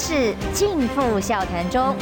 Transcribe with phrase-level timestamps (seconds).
[0.00, 1.94] 事尽付笑谈中。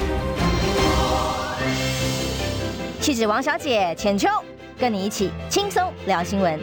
[3.01, 4.29] 气质王小姐浅秋，
[4.79, 6.57] 跟你一起轻松聊新闻。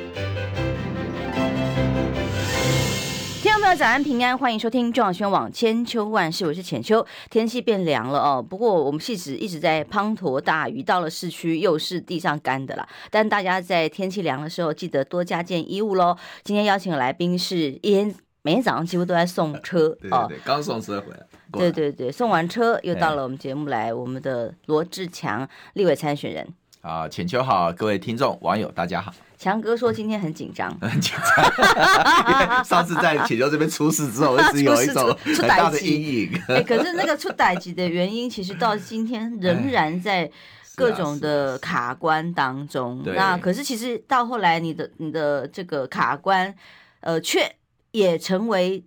[3.43, 7.05] 听众朋友，早安平安，欢迎收听中广新闻网千秋万事，我是浅秋。
[7.29, 12.87] 天气变凉了哦，不过我们戏子一直在滂沱大雨，到了市区又是地上干的啦。
[13.11, 16.15] 但大家在天气凉的时候，记得多加件衣物喽。
[16.45, 18.15] 今天邀请的来宾是一天
[18.45, 21.19] 每天早上几乎都在送车 哦，对，刚送车回来。
[21.51, 26.47] 对对对，送完车又到了我们节目来，我们的罗志强立委参选人
[26.81, 29.11] 啊，浅秋好，各位听众网友大家好。
[29.35, 32.63] 强哥说今天很紧张，很紧张。
[32.63, 36.41] 上次在浅秋这边出事之后，一直有 一种很大的阴影。
[36.47, 40.29] 哎，可是那个出代志的原因，其实到今天仍然在
[40.75, 43.01] 各种的卡关当中。
[43.15, 46.53] 那可是其实到后来，你的你的这个卡关，
[46.99, 47.51] 呃，却
[47.97, 48.83] 也成为。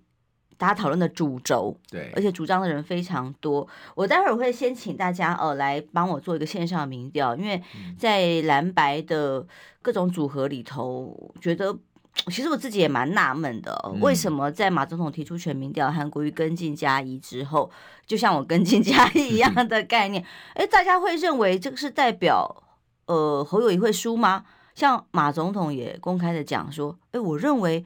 [0.60, 3.64] 大家讨论的主轴，对，而且主张的人非常多。
[3.94, 7.62] 我待会儿会先请大家呃来帮我做一个线上的民调，因为
[7.96, 9.46] 在蓝白的
[9.80, 11.78] 各种组合里头，觉得
[12.26, 17.70] 其实我自己也蛮纳闷的，为什么在马总统提出全民调，韩国瑜跟进加一之后，
[18.04, 22.64] 就像我跟进嘉义一样的概念， 哎，大家会认为这个是代表
[23.06, 24.44] 呃侯友谊会输吗？
[24.74, 27.84] 像马总统也公开的讲说，哎，我认为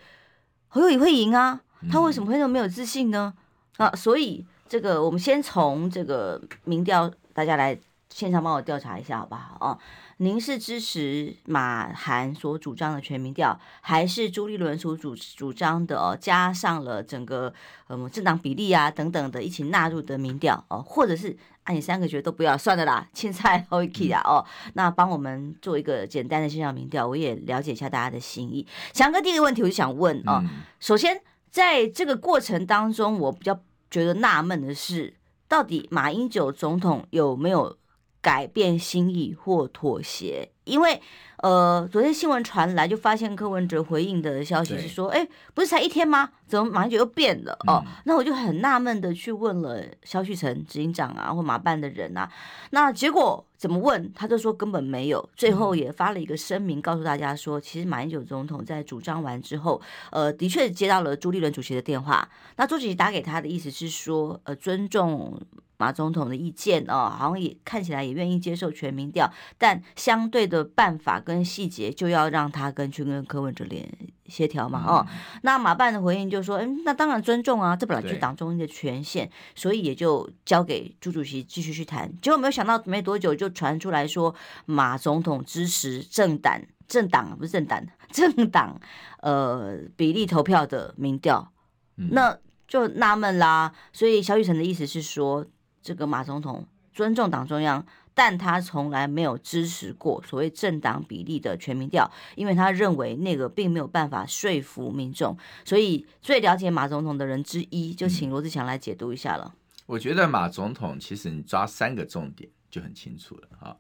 [0.73, 1.61] 侯友宜会赢啊。
[1.91, 3.35] 他为什么会那么没有自信呢？
[3.77, 7.79] 啊，所以这个我们先从这个民调，大家来
[8.13, 9.79] 线上帮我调查一下，好不好哦？
[10.19, 16.17] 您是支持马韩所主张的全民调，还是朱立伦所主主张的哦？
[16.21, 17.53] 加上了整个
[17.89, 28.67] 呃政党比例啊等等的一起纳入的民调哦，或者是啊你三个觉得都不要算了啦，青菜 OK 啊哦，那帮我们做一个简单的线上民调，我也了解一下大家的心意。
[28.93, 30.43] 强哥第一个问题我就想问哦，
[30.79, 31.23] 首先。
[31.53, 35.13] 在这个过程当中，我比较觉得纳闷的是，
[35.47, 37.77] 到底马英九总统有没有
[38.23, 40.49] 改变心意或妥协？
[40.65, 41.03] 因为，
[41.43, 46.31] 呃，昨天新闻传来，就发现柯文哲回应的消息是说，哎，不是才一天吗？
[46.47, 47.59] 怎么马英九又变了？
[47.67, 52.31] 哦，那我就很纳闷的去问了肖旭成执行长啊，或马办的人啊，
[52.71, 55.29] 那结果怎么问，他就说根本没有。
[55.35, 59.83] 最后也发了一个声明，告诉大家说，其实马英九总统在主张完之后，
[60.13, 65.41] 呃，的确接到了朱立伦主席的电话，那朱主席打给他的意思是说，呃，尊重。
[65.79, 69.29] 马总统的意见哦，好像也看起来也愿意接受全民调，
[69.59, 73.89] 但相对的办法跟细节就要让他跟去跟柯文哲联
[74.27, 75.07] 协调嘛哦。
[75.43, 82.13] 那马办的回应就是说，嗯，那当然尊重啊，这本来就是党中央的权限，所以也就交给朱主席继续去谈。
[82.21, 84.35] 结果没有想到，没多久就传出来说，
[84.67, 88.81] 马总统支持政党政党不是政党 政党
[89.21, 91.53] 呃比例投票的民调，
[91.95, 93.73] 那就纳闷啦。
[93.93, 95.47] 所以小雨辰的意思是说。
[95.85, 97.85] 这个马总统尊重党中央，
[98.15, 105.37] 但他从来没有支持过所谓政党比例的全民调，因为他认为那个并没有办法说服民众。
[105.65, 109.55] 所以最了解马总统的人之一，就请罗志祥来解读一下了。
[109.87, 113.77] 我觉得马总统其实你抓三个重点就很清楚了哈。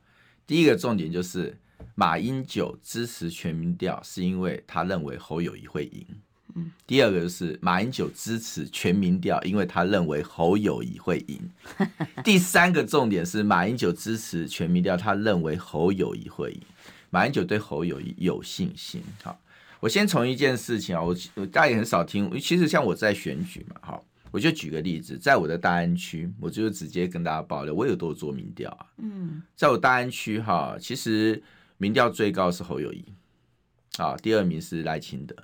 [0.47, 1.59] 第一个重点就是
[1.94, 6.06] 马英九支持全民调，是因为他认为侯友谊会赢。
[6.86, 11.40] 第二个就是马英九支持全民调，因为他认为侯友谊会赢。
[12.22, 16.60] 第三个重点是马英九支持全民调，他认为侯友谊会赢。
[17.10, 19.02] 马英九对侯友谊有信心。
[19.22, 19.38] 好，
[19.80, 22.30] 我先从一件事情啊，我我大家也很少听。
[22.41, 28.86] 其实像我在选举嘛，好，我就举个例子，在我的大安区，我就直接跟大家爆料，我有多做民调啊。
[28.96, 31.42] 嗯，在我大安区哈，其实
[31.76, 33.04] 民调最高是侯友谊，
[33.98, 35.36] 啊，第二名是赖清德。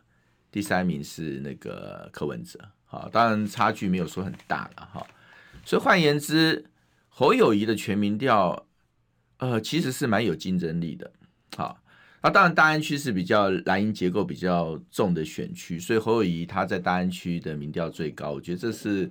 [0.50, 5.06] 第三名是那个柯文哲，好，当然差距没有说很大了哈。
[5.62, 6.64] 所以换言之，
[7.09, 8.66] 侯友谊的全民调，
[9.36, 11.12] 呃，其实是蛮有竞争力的。
[11.54, 11.82] 好，
[12.22, 19.10] 那当然大安区是比较蓝营结构比较重的选区，所以侯友谊他在大安区的民调最高，我觉得这是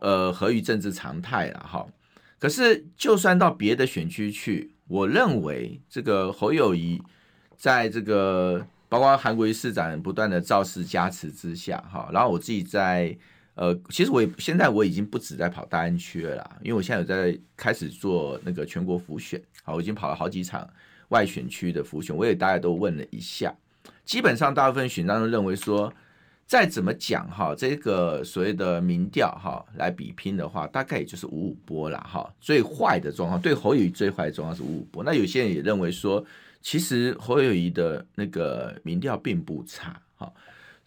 [0.00, 1.86] 呃合于政治常态了哈。
[2.40, 7.00] 可是就算到别的选区去，我认为这个侯友谊
[7.56, 8.66] 在这个。
[8.94, 13.12] 包括韩国瑜市长不断的造势加持之下，哈，然后我自己在
[13.56, 20.64] 呃，其实我也现在我已经不止在跑大安区了，因为我现在有在开始做那个全国浮选，好，我已经跑了好几场
[21.08, 23.52] 外选区的浮选，我也大概都问了一下，
[24.04, 25.92] 基本上大部分选当中认为说，
[26.46, 36.24] 再怎么讲哈，这个所谓的民调哈来比拼的话，大概也就是五五波了哈，最坏的状况对侯友最坏的状况是五五波，那有些人也认为说。
[36.64, 40.34] 其实侯友谊的那个民调并不差，好，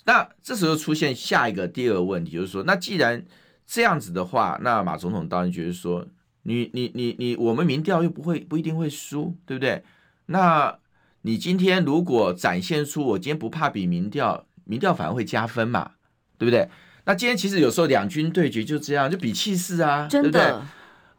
[0.06, 3.24] 那这时候出现下一个第二个问题，就是说，那既然
[3.68, 6.07] 这样子的话，那马总统当然觉得说，
[6.41, 9.83] 你你你你，我们民调又不会不一定会输，对不对？
[10.25, 10.79] 那
[11.21, 15.91] 你今天如果展现出我今天不怕比民调，民调反而会加分嘛，
[16.39, 16.68] 对不对？
[17.06, 20.24] 那今天其实有时候两军对决就这样，就比气势啊，真。
[20.24, 20.53] 对不对？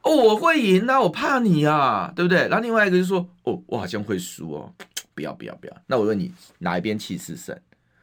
[0.02, 2.48] 哦，我会赢，那我怕你啊，对不对？
[2.48, 4.72] 然后另外一个就说，哦，我好像会输哦，
[5.14, 5.76] 不要不要不要。
[5.86, 7.58] 那我问你，哪一边气势胜？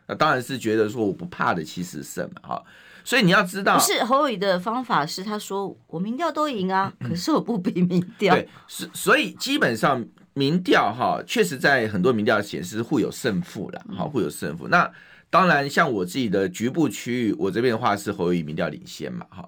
[0.08, 2.64] 那当然是觉得说我不怕的气势胜嘛，哈。
[3.04, 8.36] 所以你要知道，不是侯友宜的方法是他说我民调都赢啊，可是我不比民调。
[8.36, 10.04] 对，所所以基本上
[10.34, 14.68] 民调哈，确实在很多民调显示互有胜负了，好，互有胜负。
[14.68, 14.92] 那
[15.30, 19.48] 当然，像我自己的局部区域，我这边的话是侯友宜民调领先嘛，哈。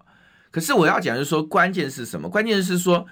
[0.58, 2.28] 可是我要讲就是说，关键是什么？
[2.28, 3.06] 关键是说，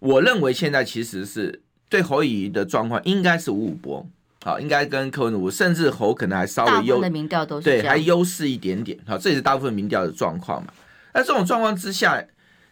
[0.00, 4.06] 我认为现在其实是对侯友谊的状况应该是五五波。
[4.42, 8.98] 好，应该跟柯文哲，甚至侯可能还稍微优，的民调都是对，还优势一点点。
[9.06, 10.70] 好，这也是大部分民调的状况嘛。
[11.14, 12.22] 那这种状况之下，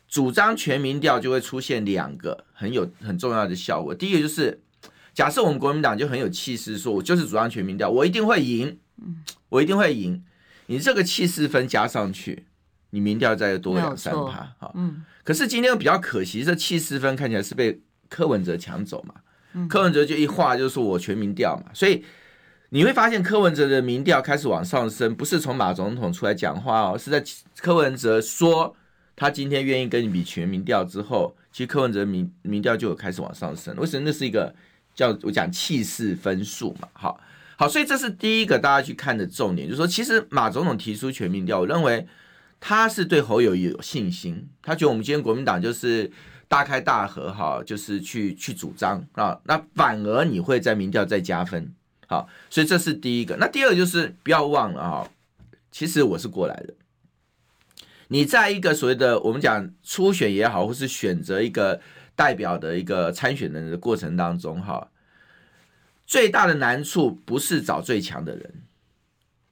[0.07, 3.95] 主张全民调就会出现两个很有很重要的效果。
[3.95, 4.61] 第一个就是，
[5.15, 8.79] 假设我们国民党就很有气势，说我就是主张全民调，我一定会赢，
[9.49, 10.23] 我一定会赢。
[10.67, 12.45] 你这个气势分加上去，
[12.91, 14.55] 你民调再多两三趴。
[14.59, 15.05] 好，嗯。
[15.25, 19.15] 可是今天比较可惜，这气势分看起来是被柯文哲抢走嘛。
[19.69, 22.05] 柯文哲就一话就是说我全民调嘛，所以
[22.69, 27.23] 你会发现柯文哲的民调开始往上升，不是从马总统出来讲话哦，是在
[27.59, 28.77] 柯文哲说
[29.17, 33.75] 他今天愿意跟你比全民调之后，其实柯文哲民民调就有开始往上升。
[33.77, 34.05] 为什么？
[34.07, 34.55] 那是一个
[34.95, 37.19] 叫我讲气势分数嘛，好
[37.57, 42.07] 好，所以这是第一个大家去看的重点，就是说其实马总统提出全民调，我认为
[42.61, 46.11] 他是对侯友宜有信心，他觉得我们今天国民党就是。
[46.51, 51.75] 大开大合哈，就是去去主张啊，那反而你会在民调再加分，
[52.07, 53.37] 好，所以这是第一个。
[53.37, 55.11] 那第二个就是不要忘了哈，
[55.71, 56.73] 其实我是过来的。
[58.07, 61.83] 你在一个所谓的我们讲初选也好，或是选择一个
[62.17, 64.89] 代表的一个参选人的过程当中哈，
[66.07, 68.63] 最大的难处不是找最强的人，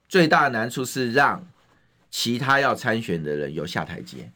[0.09, 1.47] 最大的难处是让
[2.19, 4.33] 其他要参选的人有下台阶。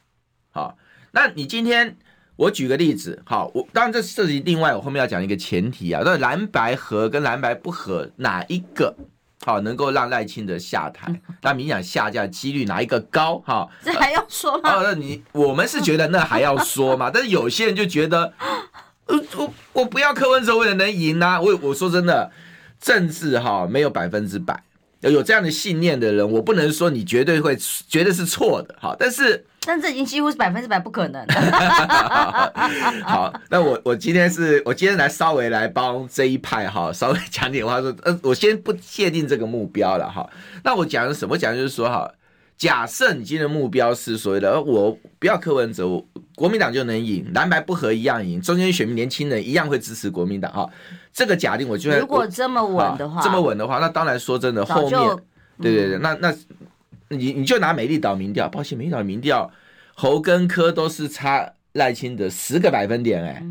[0.51, 0.77] 好，
[1.13, 1.97] 那你今天。
[2.37, 8.97] 我举个例子，好，我当然这涉及另外，我后面要讲一个前提啊，那蓝白合跟蓝白不合哪一个
[9.45, 11.21] 好能够让赖清德下台？
[11.43, 13.39] 那民进下架几率哪一个高？
[13.41, 14.73] 哈， 这还要说吗？
[14.73, 17.11] 哦，那你我们是觉得那还要说嘛？
[17.13, 18.33] 但是有些人就觉得，
[19.05, 22.33] 呃，我我不要柯文哲为了能赢呐、啊，我我说真的，
[22.81, 24.63] 政治哈没有百分之百，
[25.01, 27.57] 有这样的信念的人，我不能说你绝对会
[27.89, 29.47] 绝对是错的，好，但是。
[29.67, 31.23] 但这已经几乎是百分之百不可能。
[33.05, 40.27] 好，那我我今天是我今天来稍微来帮这一派哈，稍微讲点话说，呃，我先不界定这个目标了哈。
[40.65, 41.37] 那我讲的什么？
[41.37, 42.11] 讲就是说哈，
[42.61, 45.89] 假设你今天的目标是所谓的我不要柯文哲，
[46.37, 50.69] 国民党就能赢，蓝白不合一样赢，中间选民年轻人一样会支持国民党哈。
[51.11, 55.01] 这个假定我觉得，如果这么稳的话，这么稳的话，那当然说真的，后面
[55.61, 56.33] 对对对，那那。
[57.13, 59.51] 你你就拿美丽岛民调，抱歉，美丽岛民调，
[59.95, 63.45] 侯跟柯都是差赖清德十个百分点，哎，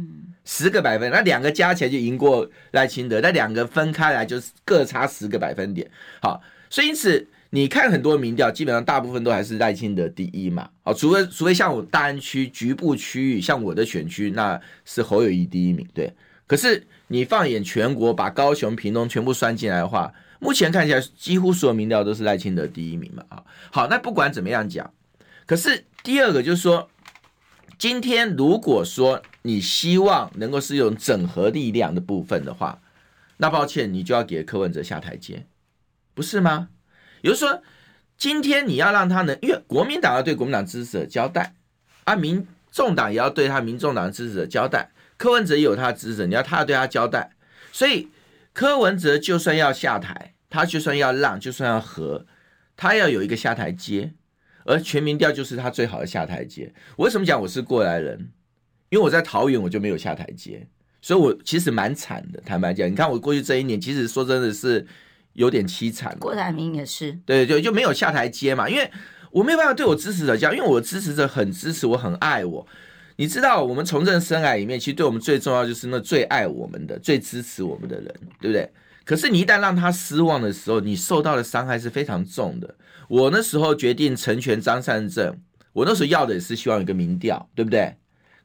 [0.46, 5.92] 十个百分，那两个加起来就赢过赖清德，那两个分开来就是各差十个百分点。
[6.22, 10.69] 好，所以因此你看很多民调，基本上大部分都还是赖清德第一嘛。
[10.84, 16.13] 好，除非除非像我大安区局部区域，像我的选区，那是侯友谊第一名，对。
[16.46, 20.13] 可是你放眼全国，把高雄、屏东全部算进来的话。
[20.41, 24.94] 目前看起来，几乎所有民调都是赖清德第一名嘛，啊，好，那不管怎么样讲，
[25.46, 26.89] 可是第二个就是说，
[27.77, 32.82] 今天如果说你希望能够是用整合力量的部分的话，
[33.36, 35.46] 那抱歉，你就要给柯文哲下台阶，
[36.13, 36.70] 不是吗？
[37.22, 37.62] 也就是说，
[38.18, 41.54] 今天你要让他能，因为国民党要对国民党支持者交代，
[42.04, 47.32] 啊，民众党也要对他民众党支持者交代，柯文哲也有他的支持者，你要他要对他交代，
[47.72, 48.10] 所以。
[48.52, 52.26] 柯文哲就算要下台，他就算要让，就算要和，
[52.76, 54.12] 他要有一个下台阶，
[54.66, 56.74] 而全民调就是他最好的下台阶。
[56.98, 58.32] 我为什么讲我是过来人？
[58.90, 60.68] 因为我在桃园我就没有下台阶，
[61.00, 62.42] 所以我其实蛮惨的。
[62.42, 64.86] 坦白讲，你看我过去这一年，其实说真的是
[65.39, 66.15] 有点凄惨。
[66.19, 68.91] 郭台铭也是，对对，就没有下台阶嘛，因为
[69.31, 72.67] 我没有办法对我支持者讲，因为我支持者很支持我，很爱我。
[73.15, 78.69] 你知道，我们从政生涯里面，其实对我们最重要就是那最爱我们的、最支持我们的人，对不对？
[79.05, 82.75] 可是你一旦让他失望的时候，你受到的伤害是非常重的。
[83.08, 85.38] 我那时候决定成全张善政，
[85.74, 87.96] 我那时候要的也是希望有个民调，对不对？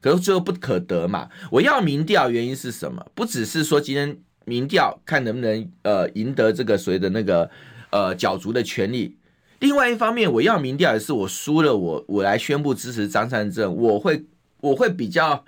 [0.01, 1.29] 可是最后不可得嘛。
[1.51, 3.05] 我要民调原因是什么？
[3.13, 7.49] 不只是说今天民调看能不能呃赢得这个所谓的那个
[7.89, 9.17] 呃角逐的权利，
[9.59, 14.23] 另外一方面，我要民调也是我输了我，我来宣布支持张善政，我会
[14.61, 15.43] 我会比较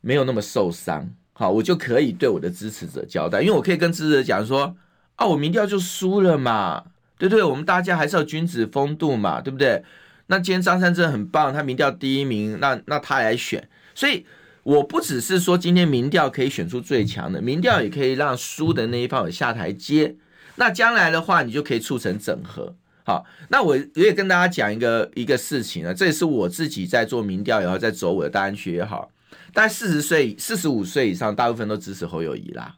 [0.00, 4.76] 没有那么受伤，好，我就可以对我的支持者交代，因为我可以跟支持者讲说，
[5.16, 6.84] 啊，我民调就输了嘛，
[7.18, 7.42] 对不对？
[7.42, 9.82] 我们大家还是要君子风度嘛，对不对？
[10.28, 14.26] 那今天张善正很棒，他民调第一名，那那他来选，所以
[14.66, 20.16] 我不只是说今天民调可以选出最强的，民调也可以让输的那一方有下台阶，
[20.56, 22.74] 那将来的话，你就可以促成整合。
[23.04, 29.08] 好，那我也跟大家讲一个一个事情啊，这也是我自己在做民调，然后在走我的大安区也好，
[29.54, 32.74] 大概四十岁、四十五岁以上，大部分都支持侯友宜啦。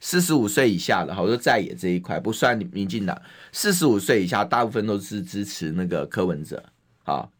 [0.00, 3.18] 四十五岁以下的，好多在野这一块不算民进党，
[3.52, 6.62] 四十五岁以下，大部分都是支持那个柯文哲。
[7.04, 7.32] 好，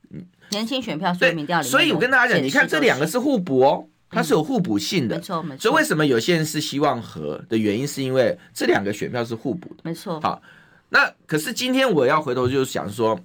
[0.50, 5.62] 年轻选票，所以民调里面，所以我跟大家讲，你看这两个是互补哦，它是有互补性的，没错没错。
[5.62, 10.20] 所以为什么有些人是希望和的原因，是因为这两个选票是互补的，没错。
[10.20, 10.42] 好。
[10.90, 13.18] 那可是今天我要回头就是想说，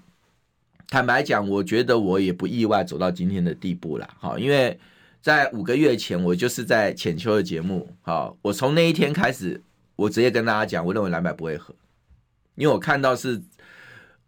[0.90, 4.80] 坦白讲，我觉得我也不意外走到今天的地步了，哈，因为
[5.22, 9.62] 在五个月前我就是在浅秋的节目，好，我从那一天开始，
[9.98, 11.76] 我直接跟大家讲，我认为蓝白不会合，
[12.56, 13.42] 因为我看到是。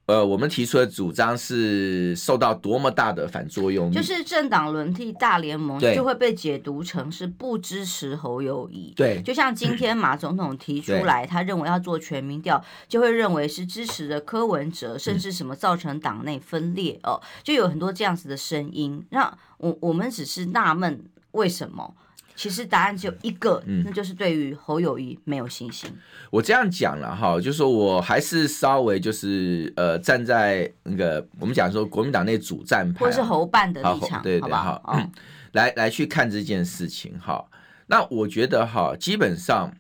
[0.10, 8.92] 呃，我们提出的主张是受到多么大的反作用，就是政党轮替大联盟就会被解读成是不支持侯友谊。
[8.96, 19.06] 对，就像今天马总统提出来，他认为要做全民调，就会认为是支持的柯文哲，甚至什么造成党内分裂哦，就有很多这样子的声音。
[19.12, 21.94] 那我我们只是纳闷，为什么？
[22.40, 25.92] 其实答案只有一个，嗯、那就是对于侯友谊没有信心。
[26.30, 35.12] 我这样讲了哈，就是说我还是稍微就是呃站在那个我们讲说国民党内主战派，或是侯办的立场，对对哈，嗯，
[35.52, 37.46] 来来去看这件事情哈。
[37.88, 39.74] 那我觉得哈，基本上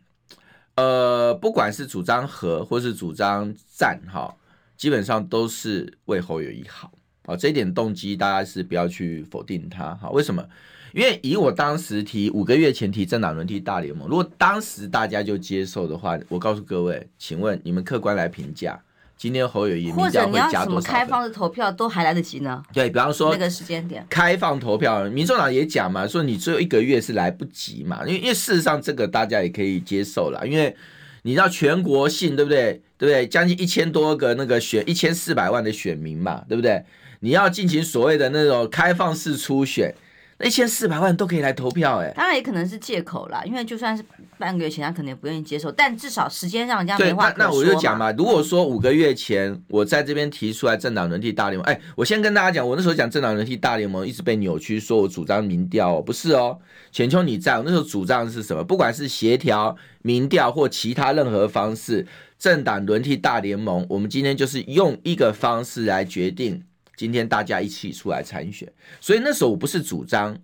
[0.75, 4.35] 呃不管是主张和或是主张战哈，
[4.75, 6.91] 基本上都是为侯友谊好
[7.25, 7.37] 啊。
[7.37, 10.09] 这一点动机大家是不要去否定他哈。
[10.09, 10.45] 为什么？
[10.93, 18.79] 因为以我当时提五个月前提政党轮替大联盟，如果当时大家就接受的话，我告诉各位，请问你们客观来评价，
[19.15, 20.31] 今天侯友宜民调会加多少分？
[20.31, 22.63] 或者你要什么开放的投票都还来得及呢？
[22.73, 30.75] 对，比方说那个时间点，开放投票，民众党也讲嘛，说你只有一个月是来不及嘛，因为因为事实上这个大家也可以接受了，因为
[31.21, 32.81] 你知道全国性对不对？
[32.97, 33.27] 对不对？
[33.27, 36.83] 将近一千多个那个选一千四百万的选民嘛，对不对？
[37.19, 39.93] 你要进行所谓的那种开放式初选。
[40.41, 44.01] 一千四百万都可以来投票，哎，当然也可能是借口啦，因为就算是
[44.37, 47.29] 半个月前，他可能也不愿意接受，但至少时间上人家没话。
[47.37, 56.57] 那那我就讲嘛，如果说五个月前我在这边提出来政党轮替大联盟，哎，我先跟大家讲，我那时候讲政党轮替大联盟一直被扭曲，说我主张民调，不是哦，
[56.91, 58.63] 浅秋你在，我那时候主张的是什么？
[58.63, 66.63] 不管是协调民调或其他任何方式，政党轮替大联盟，我们今天就是用一个方式来决定。
[66.99, 70.37] 今天大家一起出来参选，所以那时候我不是主张，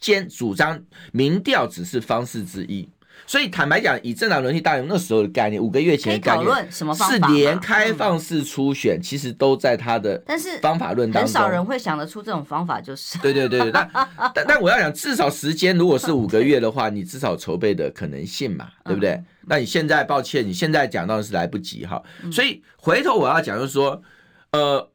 [0.00, 2.88] 兼主张民调只是方式之一。
[3.28, 11.32] 所以坦白讲，以政党轮替大联盟那时候的概念，五个月前的概念是连开放式初选，其实都在他的但是方法论当中。
[11.32, 13.70] 很少人会想得出这种方法，就是对对对对。
[13.70, 13.90] 但
[14.34, 19.22] 但但我要讲，至少时间如果是五个月的话，你至少筹备的可能性嘛，对不对？
[19.42, 22.02] 那你现在抱歉，你现在讲到是来不及哈。
[22.32, 24.02] 所以回头我要讲就是说，
[24.50, 24.89] 呃。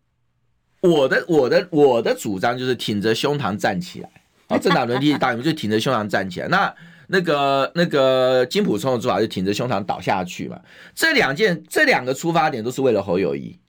[0.85, 4.09] 我的我的我的主张就是挺着胸膛站起来，
[4.47, 6.47] 好， 政党轮替大联盟就挺着胸膛站起来。
[6.47, 6.73] 那
[7.07, 10.59] 那个那个金普聪的做法就挺着胸膛倒下去嘛。
[10.93, 13.59] 这两件这两个出发点都是为了侯友谊，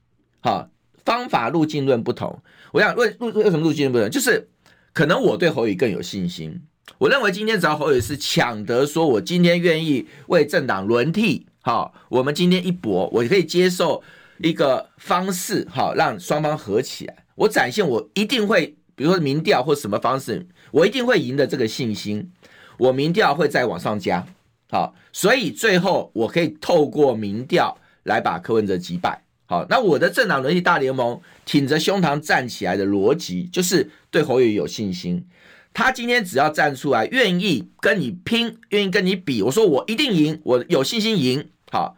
[0.40, 0.68] 好，
[1.04, 2.42] 方法路径论不同。
[2.72, 4.10] 我想为路为什么路径论不同？
[4.10, 4.48] 就是
[4.92, 6.62] 可能我对侯友宜更有信心。
[6.98, 14.02] 我认为今天只要侯友宜是抢得说，我今天愿意为政党轮替，好，我们今天一搏，我可以接受。
[14.38, 17.24] 一个方式，好，让双方合起来。
[17.34, 22.32] 我展现我一定会，比如说民调或什么方式，我一定会赢的这个信心。
[22.78, 24.26] 我民调会再往上加，
[24.70, 29.22] 好，所以最后我可以透过民调来把柯文哲击败。
[29.46, 35.26] 好，那我的政党轮替大联盟挺着胸膛站起来的逻辑，就是对侯友有信心。
[35.72, 41.48] 他今天只要站出来，愿意跟你拼，愿意跟你比，我说我一定赢，我有信心赢。
[41.70, 41.96] 好。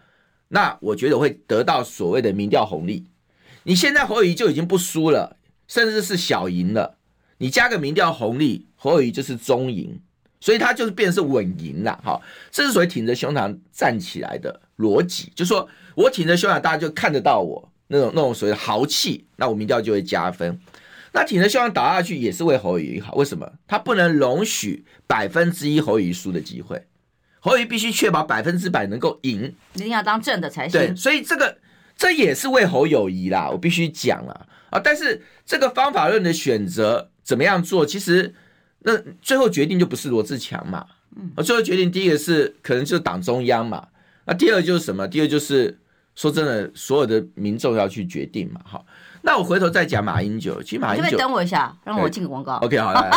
[0.49, 3.07] 那我觉得会得到所谓的民调红利。
[3.64, 5.37] 你现在侯友谊就已经不输了，
[5.67, 6.97] 甚至是小赢了。
[7.38, 10.00] 你加个民调红利，侯友谊就是中赢，
[10.40, 12.00] 所以他就是变是稳赢了。
[12.02, 20.59] 哈，这是所谓挺着胸膛站起来的逻辑，就说我挺着胸膛，大家就看得到我那种那种所谓的豪气，那我民调就会加分。
[21.12, 23.52] 那挺着胸膛倒下去也是为侯友谊好，为什么？
[23.67, 26.87] 他不能容许百分之一侯友谊输的机会。
[27.40, 30.80] 侯友谊必须确保百分之百能够赢，一定要当正的才行。
[30.80, 31.57] 对，所以这个
[31.97, 34.78] 这也是为侯友谊啦，我必须讲了啊。
[34.78, 38.35] 但是这个方法论的选择怎么样做，其实
[38.80, 40.87] 那最后决定就不是罗志强嘛。
[41.16, 43.88] 嗯，最后决定第一个是可能就是党中央嘛。
[44.25, 45.09] 那第二就是什么？
[45.09, 45.78] 第二就是
[46.14, 48.61] 说真的，所有的民众要去决定嘛。
[48.64, 48.85] 哈。
[49.28, 52.54] 那我回头再讲马英九，其实马英九，等我一下，让我进个广告。
[52.62, 53.11] OK，好，来，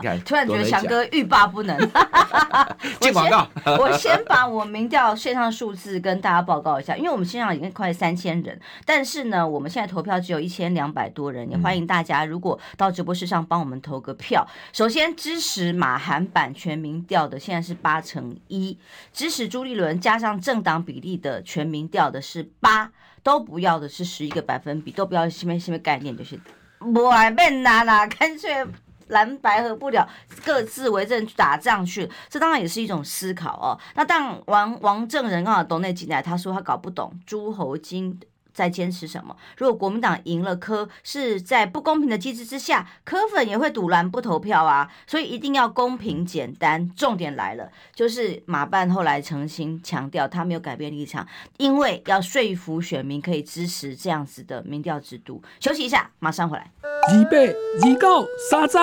[0.00, 1.78] 你看， 突然觉得翔哥欲罢不能。
[2.98, 3.46] 进广告，
[3.78, 14.44] 我先把我民调线上数字跟大家报告一下，因为我们线上已经快三千人，但是呢，我们现在投票只有一千两百多人，也欢迎大家如果到直播室上帮我们投个票。
[14.72, 18.76] 首先支持马韩版全民调的现在是八成一，
[19.12, 22.90] 支持朱立伦加上政党比例的全民调的是八。
[23.22, 26.38] 都不要的是十一个百分比，都不要什么什么概念，就是
[26.78, 28.66] 不爱变难啦，干脆
[29.08, 30.08] 蓝白合不了，
[30.44, 33.78] 各自为政去打仗去，这当然也是一种思考哦。
[33.94, 38.18] 那但王王正仁刚好懂那进来，他说他搞不懂诸侯经。
[38.58, 39.36] 在坚持什么？
[39.56, 44.90] 如果国民党赢了柯，是在不公平的机制之下，柯粉也会赌烂不投票啊！
[45.06, 46.90] 所以一定要公平简单。
[46.96, 51.24] 重点来了，就是马办后来澄清强调，他没有改变立场，
[51.58, 55.40] 因为要说服选民可以支持这样子的民调制度。
[55.60, 56.68] 休息一下，马上回来。
[56.82, 58.76] 二八二九三十。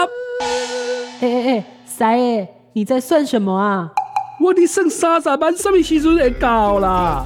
[1.19, 3.91] 哎哎哎，三爷，你在算什么啊？
[4.39, 7.25] 我的剩三十万，什么时阵会到啦？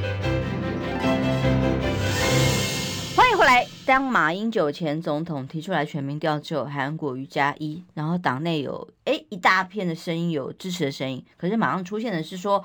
[3.31, 3.65] 迎回来。
[3.85, 11.23] 当马英九前总统提出来全民调之后，韩国瑜加一，然后党内有诶一大片的声音，有支持的声音。
[11.37, 12.63] 可是马上出现的是说，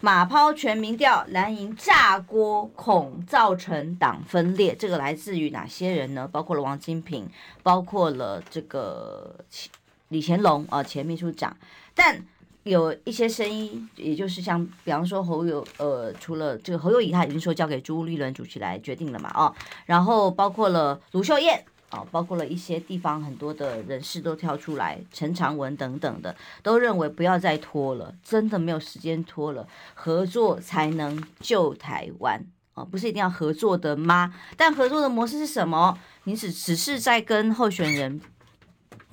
[0.00, 4.74] 马抛全民调，蓝营炸锅，恐造成党分裂。
[4.74, 6.28] 这个来自于哪些人呢？
[6.30, 7.28] 包括了王金平，
[7.62, 9.36] 包括了这个
[10.08, 11.56] 李乾龙啊，前秘书长，
[11.94, 12.24] 但。
[12.68, 19.54] 有一些声音，也就是像，比方说侯友，呃，除了这个侯友宜，他已经说交给朱立伦主席来决定了嘛，哦，
[19.86, 34.34] 然后包括了卢秀燕，哦，包括了一些地方很多的人士都跳出来，陈长文等等的，都认为不要再拖了，真的没有时间拖了，合作才能救台湾，哦，不是一定要合作的吗？
[34.56, 35.98] 但合作的模式是什么？
[36.24, 38.20] 你只只是在跟候选人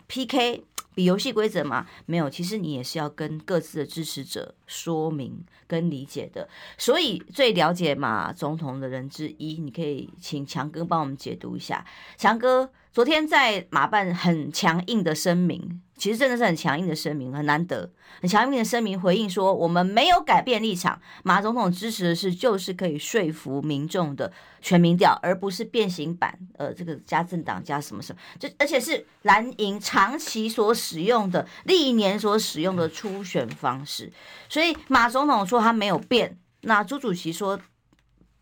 [0.07, 0.65] PK。
[0.95, 6.49] 比游戏规则嘛，没有，其实你也是要跟各自的支持者说明跟理解的。
[6.77, 11.85] 所以最了解马总统的人之一，你可以请强哥帮我们解读一下。
[12.17, 15.81] 强哥昨天在马办很强硬的声明。
[15.97, 17.89] 其实真的是很强硬的声明，很难得，
[18.21, 20.99] 很强硬的声明回应说，我们没有改变立场。
[21.23, 24.31] 马总统支持的是就是可以说服民众的
[24.61, 34.11] 全民调，而不是变形版，呃，这个加政党加什么什么，就而且是蓝营长期所使用的、历年所使用的初选方式。
[34.49, 37.57] 所以马总统说他没有变，那朱主席说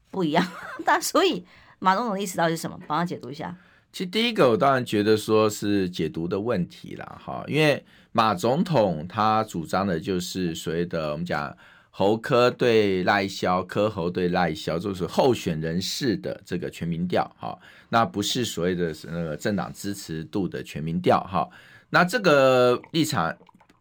[0.09, 0.43] 不一样。
[0.85, 1.45] 那所以
[1.77, 2.79] 马总统的意思到底是什么？
[2.87, 3.55] 帮他解读一下。
[3.93, 11.55] 其实第一个，我当然觉得说是解读的问题啦，哈，因为马总统他主张的就是所谓的我们讲
[11.91, 17.55] 侯科对赖萧，科侯对赖萧，就是候选人士的这个全民调，哈，
[17.89, 21.47] 那不是所谓的那个政党支持度的全民调，哈，
[21.91, 23.31] 那这个立场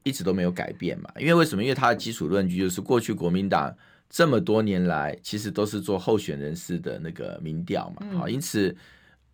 [0.03, 1.63] 一直都没有改变嘛，因为为什么？
[1.63, 3.75] 因为他的基础论据就是过去国民党
[4.11, 8.77] 这么多年来其实都是做候选人士的那个民调嘛，好，因此。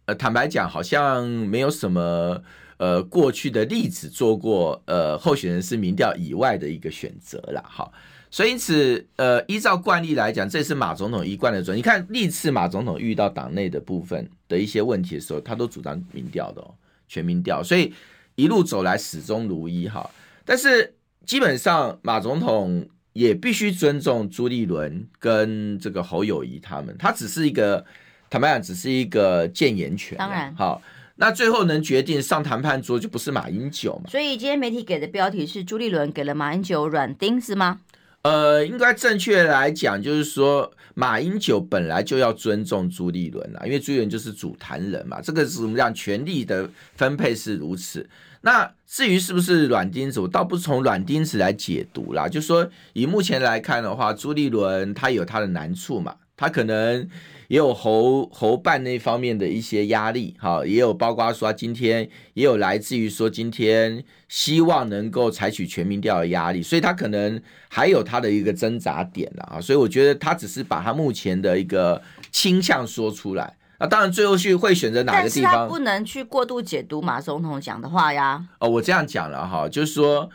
[0.09, 2.42] 呃，坦白讲，好像没有什么
[2.79, 7.92] 呃过去的例子做过呃候选人是民调以外的一个选择了哈，
[8.31, 11.77] 所以因此呃依照惯例来讲，这是马总统一贯的准。
[11.77, 16.64] 你看历次马总统遇到党内的部分的一些问题的时候，他都主张民调的，
[17.07, 17.92] 全民调，所以
[18.35, 20.11] 一路走来始终如一哈。
[20.47, 20.94] 但是
[21.27, 27.85] 基本上马总统也必须尊重朱立伦跟这个侯友宜他们，他只是一个。
[28.31, 30.17] 坦白讲，只是一个建言权。
[30.19, 30.83] 当然，好，
[31.17, 34.11] 那最后能决定上谈判桌就不是马英九嘛？
[34.11, 37.81] 所以今天媒体给的标题是朱立伦给了马英九软钉子吗？
[38.23, 45.21] 呃，应该正确来讲，就是说马英九本来就要尊重朱立伦啦，因为朱立伦就是主谈人嘛。
[45.21, 48.09] 这个是我们讲权力的分配是如此。
[48.41, 52.29] 那至于是不是软钉子，我倒不从软钉子来解读啦。
[52.29, 56.14] 就是说以目前来看的话，朱立伦他有他的难处嘛。
[56.37, 57.09] 他可能
[57.49, 73.57] 也有侯侯办那方面的一些压力，哈，也有包括说今天也有来自于说今天希望能够采取全民调的压力，所以他可能还有他的一个挣扎点了啊，所以我觉得他只是把他目前的一个倾向说出来。
[73.81, 75.53] 那当然，最后去会选择哪个地方？
[75.53, 78.45] 但是他不能去过度解读马总统讲的话呀。
[78.59, 80.29] 哦，我这样讲了哈，就是说，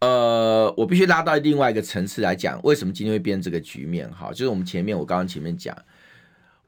[0.00, 4.06] 呃，我必须拉到另外一个层次来讲，为什么今天会变这个局面？
[4.10, 5.74] 哈，就是我们前面我刚刚前面讲，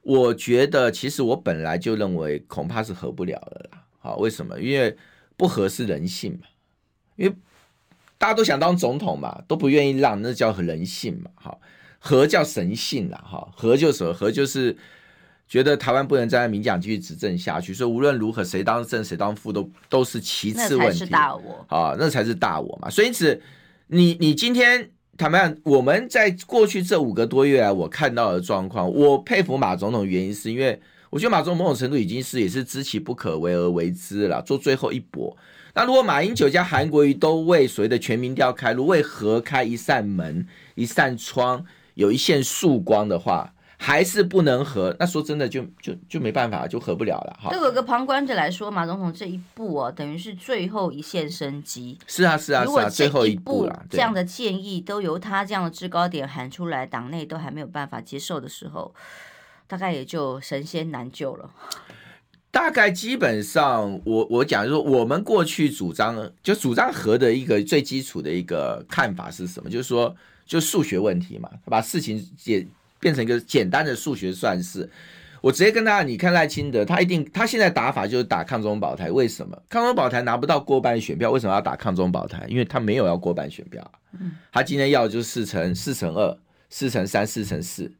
[0.02, 3.82] 我觉得其实我本来就认为恐怕是合不了的啦。
[3.98, 4.60] 好，为什么？
[4.60, 4.96] 因为
[5.36, 6.46] 不合是人性嘛，
[7.16, 7.34] 因为
[8.18, 11.30] 大家都想当总统嘛，都不愿意让，那叫人性嘛。
[11.34, 11.60] 好，
[11.98, 13.18] 和叫神性啦。
[13.18, 14.12] 哈，和就是什么？
[14.12, 14.76] 合就是。
[15.48, 21.00] 觉得台湾不能再让民进党继续执政下去，所以无论如何谁当正谁当副都都是其次问题。
[21.00, 22.88] 那才是大我啊，那才是大我嘛。
[22.88, 23.38] 所以因此，
[23.88, 35.36] 你你今天坦白讲，我们在过去这五个多月来，我看到的状况，我佩服马总统，原因是因为我觉得马总某种程度已经是也是知其不可为而为之了，做最后一搏。
[35.74, 40.46] 那如果马英九加韩国瑜都为所谓的全民调开路，为合开一扇门、
[40.76, 43.52] 一扇窗，有一线曙光的话。
[43.82, 47.50] 还是不能和，那说真的就就就没办法，就和不了了哈。
[47.50, 51.98] 对有个旁观者来说，马总统这一步哦，等于是最后一线生机。
[52.06, 53.84] 是啊是啊是啊，最后一步了。
[53.90, 58.94] 这样的建议都由他这样的制高点喊出来，党内都还没有办法接受的时候，
[59.66, 61.50] 大概也就神仙难救了。
[62.52, 69.68] 大概基本上，我我讲说，我们过去主张就主张和的一个最基础的一个看法是什么？
[69.68, 70.14] 就是说，
[70.46, 72.64] 就数学问题嘛，把事情解。
[73.02, 74.88] 变成一个简单的数学算式，
[75.40, 81.32] 我直接跟大家，你看赖清德，他一定他现在打法就是打抗中保台，为什么抗中保台拿不到过半选票？
[81.32, 82.46] 为什么要打抗中保台？
[82.48, 83.90] 因为他没有要过半选票，
[84.52, 86.38] 他今天要就是四成四成二、
[86.70, 87.90] 四成三、四成四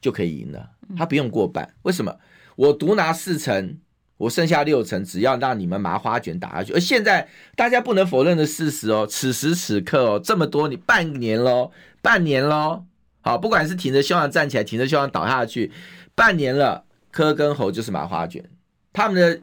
[0.00, 1.68] 就可以赢了，他不用过半。
[1.82, 2.16] 为什么？
[2.56, 3.76] 我独拿四成，
[4.16, 6.72] 我剩下六成，只要让你们麻花卷打下去。
[6.72, 12.86] 而现在大家不能否认的事实哦，此时此刻哦，这么多你半年喽，半年喽。
[13.28, 15.70] 好，不管是挺着胸膛站起来，挺着胸膛倒下去，
[16.14, 18.42] 半年了，柯跟侯就是麻花卷，
[18.90, 19.38] 他们的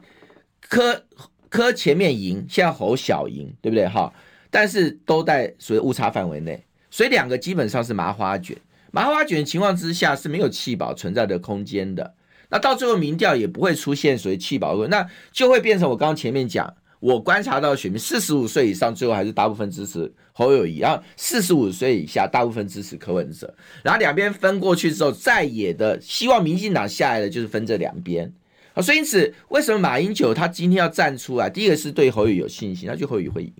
[0.60, 1.04] 柯
[1.48, 3.86] 柯前面赢，现在侯小赢，对不对？
[3.86, 4.12] 哈，
[4.50, 8.56] 但是都在所谓误差范围内，所以两个基本上是麻花卷。
[8.90, 12.12] 麻花卷情况之下是没有弃保存在的空间的，
[12.48, 16.74] 那到最后民调也不会出现所谓弃保的，那就会变成我刚刚前面讲。
[17.00, 28.32] 我观察到选民四十五岁以上，最后还是大部分支持侯友宜，然后四十五岁以下大部分支持柯文哲，然后两边分过去之后，在野的希望民进党下来的就是分这两边
[28.74, 31.50] 啊，所以因此为什么马英九他今天要站出来？
[31.50, 33.50] 第一个是对侯友有信心，他就侯友会赢；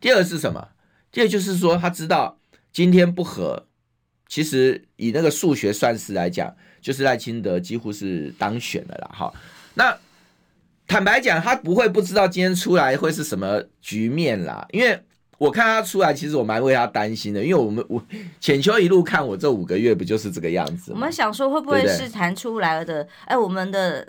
[0.00, 0.68] 第二个是什么？
[1.10, 2.38] 第二就是说他知道
[2.72, 3.66] 今天不合，
[4.28, 9.32] 其实以那个数学算式来讲，就是赖清德几乎是当选的了哈。
[9.74, 9.96] 那
[10.92, 14.66] 坦白讲，他不会不知道今天出来会是什么局面啦。
[14.72, 15.02] 因为
[15.38, 17.42] 我看他出来，其实我蛮为他担心的。
[17.42, 18.02] 因为我们我
[18.38, 20.92] 浅秋一路看我这五个月，不就是这个样子？
[20.92, 23.08] 我们想说，会不会是弹出来的？
[23.24, 24.06] 哎，我们的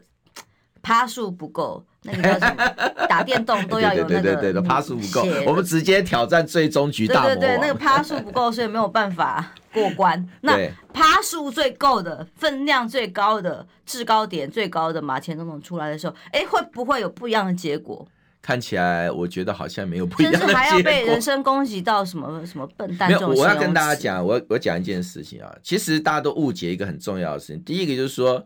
[0.81, 1.81] 趴数不够。
[2.05, 3.07] 那个叫什么？
[3.07, 7.39] 打电动都要有那个， 对对对，趴数不够，我们直接挑战最终局大魔王。
[7.39, 10.25] 对对对，那个趴数不够，所以没有办法过关。
[10.41, 10.57] 那
[10.93, 18.07] 趴数最够的、分量最高的、制高点最高的马前总统出来的时候，哎，会不会有不一样的结果？
[18.41, 20.53] 看起来我觉得好像没有不一样的结果。
[20.53, 23.09] 甚至还要被人身攻击到什么什么笨蛋？
[23.09, 27.63] 没有，我要跟大家讲，我我讲一件事情啊，其实大家都误解一个很重要的事情。
[27.63, 28.45] 第一个就是说。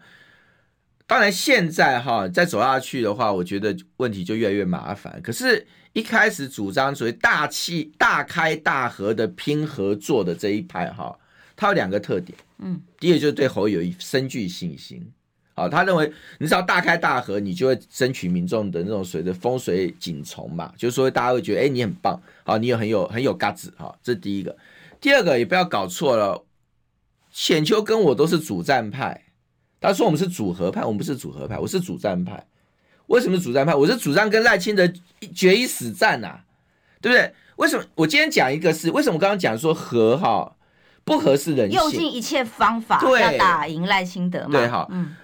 [1.09, 5.17] 当然，现在哈再走下去的话，我觉得问题就越来越麻烦。
[5.23, 11.17] 可是，一开始主张所谓大气、大开大合的拼合作的这一派哈，
[11.55, 12.37] 他有两个特点。
[12.59, 15.11] 嗯，第一个就是对侯有深具信心。
[15.55, 24.55] 好，他认为你只要大开大合，你就会争取民众的那种所谓的风水景从嘛，就是说大家会觉得，哎，你很棒，好，你有很有很有嘎子，哈，这是第一个。
[25.01, 26.45] 第二个也不要搞错了，
[27.31, 29.23] 浅秋跟我都是主战派。
[29.79, 32.43] 他说：“我们是组合派，我们不是组合派，我是主战派。
[33.07, 33.75] 为什么主战派？
[33.75, 34.87] 我是主张跟赖清德
[35.33, 36.43] 决一死战呐、啊，
[37.01, 37.33] 对不对？
[37.57, 37.83] 为什么？
[37.95, 39.15] 我今天讲一个是为什么？
[39.15, 40.55] 我刚刚讲说和哈
[41.03, 44.51] 不合是人性，用尽一切方法要打赢赖清德嘛？
[44.51, 45.15] 对哈，嗯，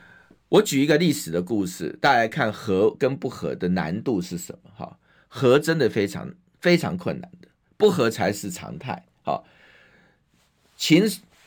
[0.50, 4.72] 我举一个历史的故事，大家来看和跟不和的难度是什么？
[4.76, 9.06] 哈，和真的非常非常困难的，不和才是常态。
[9.24, 9.46] 好，
[10.78, 11.04] 秦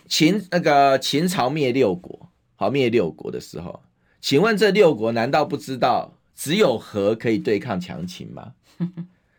[0.07, 3.83] 秦那个秦朝灭六国。”好，灭六国的时候，
[4.18, 8.53] 请问这六国难道不知道只有和可以对抗强秦吗？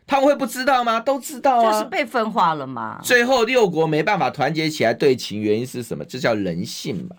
[0.06, 0.98] 他们会不知道吗？
[0.98, 2.98] 都知道啊，就是被分化了嘛。
[3.02, 6.04] 最后六国没办法团结起来对秦，原因是什么？
[6.04, 7.16] 这叫人性嘛。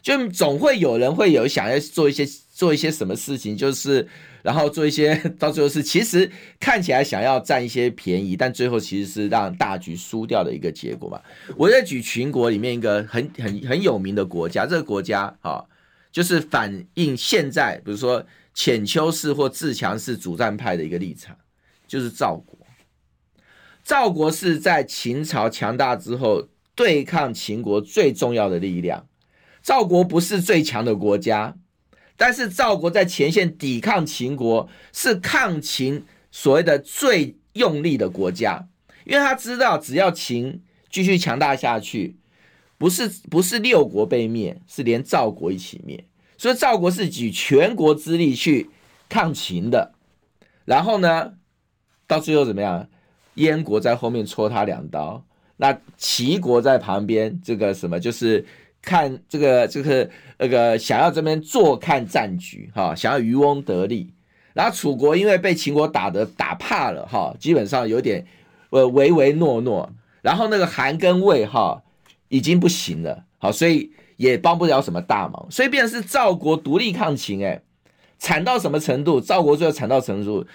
[0.00, 4.08] 就总会有人会有想要做一些做一些什么事情，就是
[4.42, 11.20] 然后做一些 到最后是其实看起来想要占一些便宜，但最后其实是让大局输掉的一个结果嘛。
[11.56, 15.62] 我在举群国里面一个很很很有名的国家，这个国家啊，
[16.10, 18.24] 就是反映现在比如说
[18.58, 21.38] 浅丘氏或自强氏主战派的一个立场，
[21.86, 22.58] 就是赵国。
[23.84, 29.06] 赵国是在秦朝强大之后对抗秦国最重要的力量。
[29.62, 31.56] 赵国不是最强的国家，
[32.16, 38.66] 但是赵国在前线抵抗秦国，是抗秦所谓的最用力的国家，
[39.04, 42.16] 因为他知道只要秦继续强大下去，
[42.76, 46.04] 不是不是六国被灭，是连赵国一起灭。
[46.38, 48.70] 所以赵国是举全国之力去
[49.10, 49.92] 抗秦的。
[50.64, 51.34] 然后呢，
[52.06, 52.88] 到最后怎么样？
[53.34, 55.24] 燕国在后面戳他两刀，
[55.58, 58.44] 那齐国在旁边，这个什么就是
[58.82, 64.12] 看这个这个那个想要这边坐看战局哈，想要渔翁得利。
[64.54, 68.26] 然后楚国因为被秦国打得打怕了哈，基本上有点
[68.70, 69.92] 呃唯唯诺诺。
[70.20, 71.82] 然后那个韩跟魏哈
[72.28, 75.46] 已经不行了，好，所以也帮不了什么大忙。
[75.50, 77.62] 所以变成是赵国独立抗秦，哎，
[78.18, 79.18] 惨到什么程度？
[79.18, 80.46] 赵国最后惨到程度。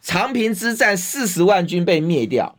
[0.00, 2.56] 长平之战四十万军被灭掉，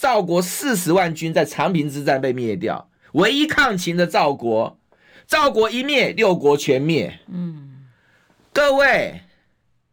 [0.00, 4.76] 赵国四十万军在长平之战被灭掉，唯一抗秦的赵国，
[5.26, 7.20] 赵国一灭，六国全灭。
[7.32, 7.86] 嗯，
[8.52, 9.22] 各位，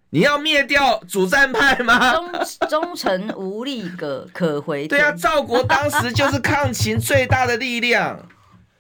[0.10, 2.14] 你要灭掉主战派吗？
[2.14, 4.88] 忠忠臣无力可可回。
[4.88, 8.28] 对啊，赵国当时就是抗秦最大的力量，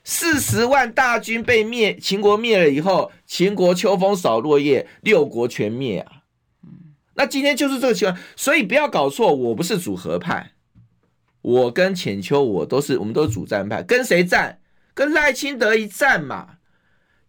[0.07, 6.21] 四十万大军被灭，秦国灭了以后，秦国秋风扫落叶，六国全灭啊。
[7.15, 10.51] 那今天就是这个情况，所以不要搞错，我不是主和派，
[11.41, 14.59] 我跟浅秋我都是，我们都是主战派，跟谁战？
[14.93, 16.57] 跟赖清德一战嘛。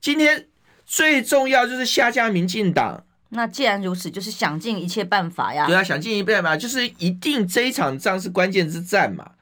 [0.01, 0.47] 今天
[0.85, 3.05] 最重要就是下架民进党。
[3.31, 5.67] 那既然如此，就是想尽一切办法呀。
[5.67, 9.33] 对啊，想尽一切办法，就是一定这一场仗是关键之战嘛。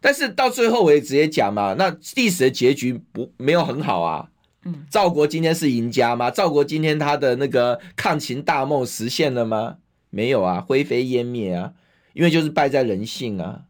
[0.00, 4.28] 但是到最后我也直接讲嘛，那历史的结局不没有很好啊。
[4.64, 6.30] 嗯，赵国今天是赢家吗？
[6.30, 9.76] 赵国今天他的那个抗秦大梦实现了吗？
[10.10, 11.72] 没有啊，灰飞烟灭啊，
[12.14, 13.62] 因为就是败在人性啊，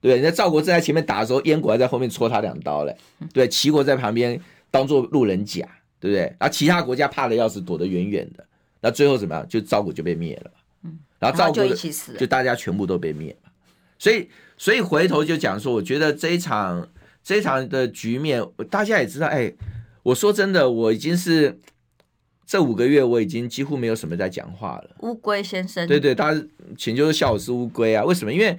[0.00, 2.96] 对，人家赵国正在前面打的时候，燕国还在后面戳他两刀嘞，
[3.32, 4.38] 对，齐国在旁边
[4.70, 5.66] 当做路人甲，
[5.98, 6.22] 对不对？
[6.38, 8.44] 然后，其他国家怕的要死，躲得远远的，
[8.80, 9.48] 那最后怎么样？
[9.48, 10.50] 就赵国就被灭了，
[10.84, 13.50] 嗯，然后赵国就一起死，就大家全部都被灭了，
[13.98, 16.88] 所以，所以回头就讲说，我觉得这一场
[17.22, 19.52] 这一场的局面，大家也知道，哎，
[20.02, 21.58] 我说真的，我已经是。
[22.48, 24.90] 这五个月我已经几乎没有什么在讲话了。
[25.00, 26.40] 乌龟先生，对对，大家
[26.78, 28.04] 请就是笑我是乌龟啊？
[28.04, 28.32] 为什么？
[28.32, 28.56] 因为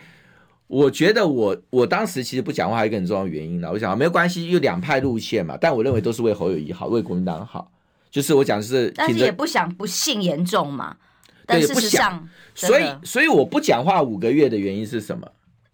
[0.67, 3.69] 我觉得我我当时其实不讲话一个很重要的原因呢。
[3.71, 7.71] 我想没有关系，有两派路线嘛，但我认为都是为侯友谊好，为国民党好。
[8.11, 10.97] 就是我讲的是，但是也不想不幸言重嘛。
[11.45, 15.25] 但事实上，所以所以我不讲话五个月的原因是什么？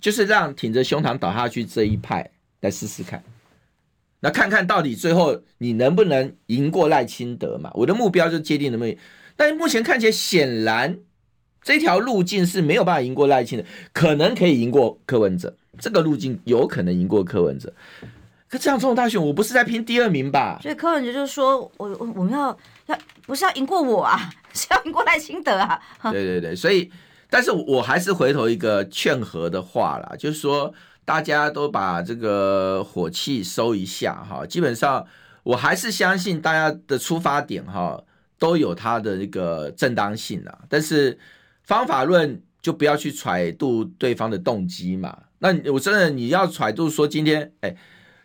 [0.03, 3.23] 就是让挺着胸膛倒下去这一派来试试看。
[4.19, 7.71] 那看看到底最后你能不能赢过赖清德嘛？
[7.73, 8.93] 我的目标就界定能不能，
[9.37, 10.99] 但是目前看起来显然
[11.61, 17.73] 这条路径是没有办法赢过赖清德，可能可以赢过柯文哲，这个路径有可能赢过柯文哲。
[18.49, 20.59] 可这样总统大选，我不是在拼第二名吧？
[20.61, 25.81] 所以柯文哲就是说我我我们要要不是要赢过我啊， 是要赢过赖清德啊。
[26.11, 26.91] 对对对，所以
[27.33, 30.71] 但是我还是回头一个劝和的话啦，就是说。
[31.05, 35.05] 大家都把这个火气收一下哈，基本上
[35.43, 38.01] 我还是相信大家的出发点哈
[38.39, 41.19] 都有它的那个正当性啊，但是
[41.61, 45.13] 方法论就不要去揣度对方的动机嘛。
[45.39, 47.75] 那我真的你要揣度说今天哎，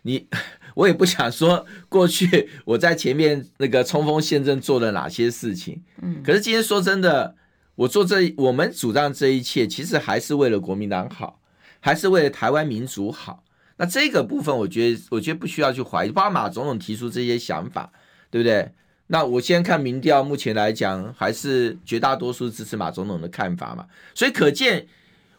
[0.03, 0.29] 你
[0.73, 7.35] 我也不想说过去我在前面那个冲锋陷阵做了哪些事情，嗯，可是今天说真的，
[7.79, 11.39] 我做这我们主张这一切，其实还是为了国民党好。
[11.81, 13.41] 还是为了台湾民主好，
[13.77, 16.11] 那这个部分我觉得，我觉得不需要去怀疑。
[16.11, 17.89] 包括马总统提出这些想法，
[18.29, 18.73] 对不对？
[19.07, 23.87] 那我先看民调，目前来讲还是绝大多数支持马总统的看法嘛。
[24.13, 24.87] 所以可见，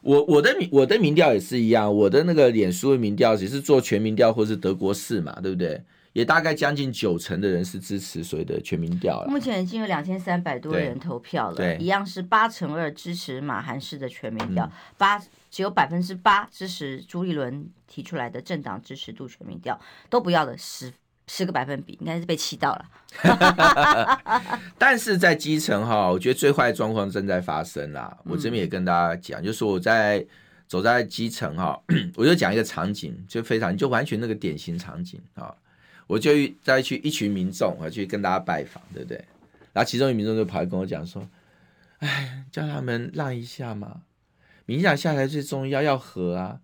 [0.01, 5.83] 我我的民我的民调也是一样，我的那个脸书的民调也是做全民调或是德国式嘛，对不对？
[6.13, 9.29] 也大概将近九成的人是支持所谓的全民调了。
[9.29, 15.23] 目前已经有两千三百多人投票了，对，一样是八成二支持马韩式的全民调，八、嗯。
[15.51, 19.77] 只有百分之八支持朱立伦提出来的政党支持度全民调
[20.09, 20.93] 都不要的十
[21.27, 22.85] 十个百分比，应该是被气到了。
[24.79, 28.17] 但是在基层哈，我觉得最坏的状况正在发生啦。
[28.25, 30.25] 我这边也跟大家讲，就是我在
[30.69, 31.77] 走在基层哈，
[32.15, 35.53] 我就讲一个场景，就非常就完全那个典型场景啊。
[36.11, 39.17] 我就再去一群民众，我去跟大家拜访，对不对？
[39.73, 41.25] 然后其中一民众就跑来跟我讲说
[42.01, 44.01] ：“哎，叫他们让一下嘛，
[44.67, 46.59] 民进党下台最重要，要和啊，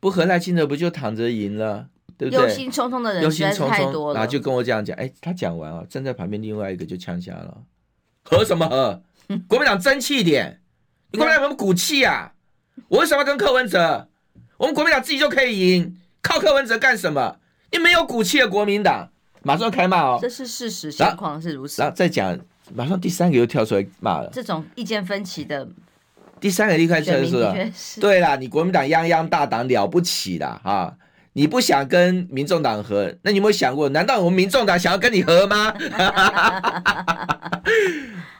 [0.00, 7.62] 不和赖清德不就躺着赢了，对不对？”忧心忡忡的人实在是太多了，然后就跟我这样讲，哎，他讲完啊，站在旁边另外一个就呛下了
[8.26, 9.00] ：“和什么和？
[9.46, 10.60] 国民党争气一点，
[11.12, 12.32] 你国民党有什么骨气啊？
[12.88, 14.08] 我为什么要跟柯文哲？
[14.56, 17.36] 我们国民党自己就可以赢，靠柯文哲干什么？”
[17.72, 19.08] 你没有骨气的国民党，
[19.42, 20.18] 马上开骂哦！
[20.20, 21.80] 这是事实，情况是如此。
[21.80, 22.38] 然后再讲，
[22.74, 24.28] 马上第三个又跳出来骂了。
[24.30, 25.66] 这种意见分歧的，
[26.38, 30.94] 第三个立刻就是：“对啦，你国民党泱泱大党了不起啦啊！
[31.32, 35.74] 你不想跟民众党合，那你有没有想过，难道我们民众党想要跟你合吗？”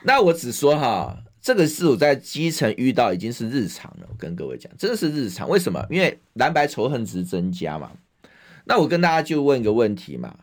[0.05, 4.05] 那我只说哈，这个是我在基层遇到已经是日常了。
[4.07, 5.49] 我跟各位讲，真的是日常。
[5.49, 5.83] 为什么？
[5.89, 7.89] 因为蓝白仇恨值增加嘛。
[8.65, 10.35] 那我跟大家就问一个问题嘛，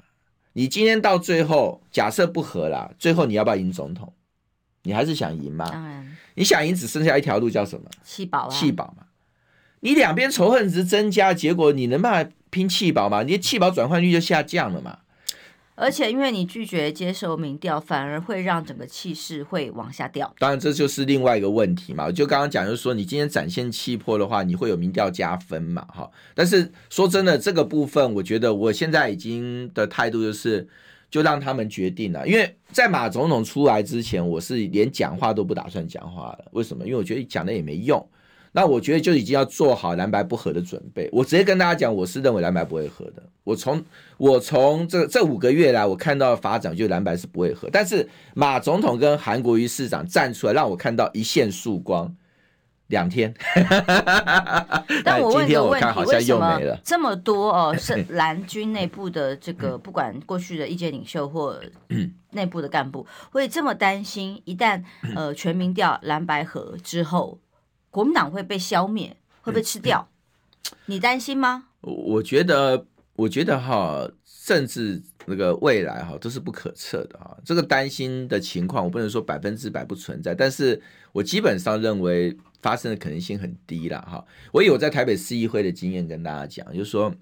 [0.52, 4.12] 你今天到最后假设不合啦，最后你要不要赢总统？
[4.83, 5.68] 你还是想赢吗？
[5.70, 7.88] 当然，你想赢只剩下一条路，叫什么？
[8.02, 8.48] 弃保啊！
[8.48, 9.04] 弃保嘛。
[9.80, 13.22] 你两边仇恨值增加，结果你能办法拼弃保吗？
[13.22, 14.98] 你弃保转换率就下降了嘛。
[15.80, 20.30] 而且因为你拒绝接受民调，反而会让整个气势会往下掉。
[20.38, 22.12] 当然，这就是另外一个问题嘛。
[22.12, 25.82] 就刚刚讲，就是说你今天展现气魄的话，你会有民调加分嘛？
[25.88, 26.10] 哈。
[26.34, 30.68] 但是说真的，这个部分我觉得我现在已经的态度就是，
[31.10, 32.28] 就让他们决定了。
[32.28, 36.44] 因为在马总统出来之前，我是连讲话都不打算讲话了。
[36.52, 36.84] 为什么？
[36.84, 38.06] 因为我觉得讲的也没用。
[38.52, 41.08] 那我觉得就已经要做好蓝白不合的准备。
[41.12, 43.22] 我直接跟大家讲，我是认为蓝白不会合的。
[43.44, 43.82] 我从
[44.16, 47.68] 我从这这五个月来，我看到的发展就蓝白是不会合。
[47.72, 52.14] 但是马总统跟韩国瑜市长站出来，让我看到一线曙光。
[52.88, 53.32] 两天，
[55.04, 57.72] 但我问一个问题：为什么这么多哦？
[57.78, 61.56] 是 蓝军内部的这个，不管过去的意见领袖或
[62.32, 64.42] 内部的干部，会这么担心？
[64.44, 64.82] 一旦
[65.14, 67.38] 呃 全民调蓝白合之后。
[67.90, 70.09] 国民党会被消灭，会被吃掉，
[70.70, 71.66] 嗯、你担心吗？
[71.81, 74.09] 我觉得，我觉得哈，
[74.44, 77.37] 政治那个未来哈都是不可测的哈。
[77.44, 80.81] 这个担心的情况，我不能说百分之百不存在，但是
[81.12, 84.24] 我基本上认为发生的可能性很低了哈。
[84.53, 87.14] 我有在台北市议会的经验跟大家讲，就是说，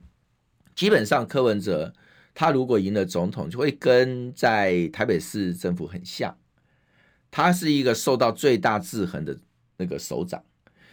[0.74, 1.94] 基本上柯文哲
[2.34, 6.36] 他如果赢了总统，就会跟在台北市政府很像，
[7.30, 9.38] 他是一个受到最大制衡的
[9.76, 10.42] 那个首长。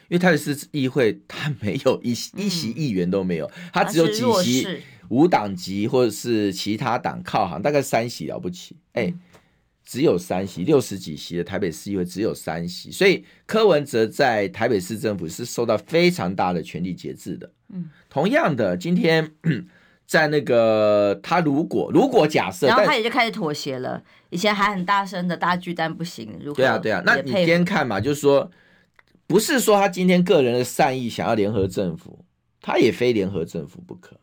[0.07, 4.67] 因为台北市议会，他没有一一席议员都没有，他只有几席
[5.09, 9.11] 无党籍或者是其他党靠行，大概三席了不起，哎，
[9.83, 17.51] 只有三席，六十几席的台北市议会只有三席，所以柯文哲在台北市政府是受到非常大的权力节制的。
[17.73, 19.31] 嗯，同样的，今天
[20.05, 28.51] 在那个他如果如果假设，然后他也就开始妥协了，以前还很大声的大巨蛋不行，如果对啊对啊，那你先看嘛，就是说。
[29.27, 32.23] 不是说他今天个人的善意想要联合政府，
[32.61, 34.19] 他也非联合政府不可，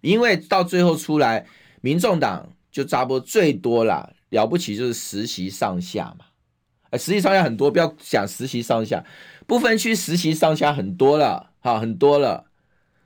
[0.00, 1.44] 因为到最后出来，
[1.80, 6.26] 民众党就扎波最多了，了不起就是十席上下嘛，
[6.90, 9.04] 哎，十席上下很多，不要讲十席上下，
[9.48, 12.46] 不分区十席上下很多了，好，很多了。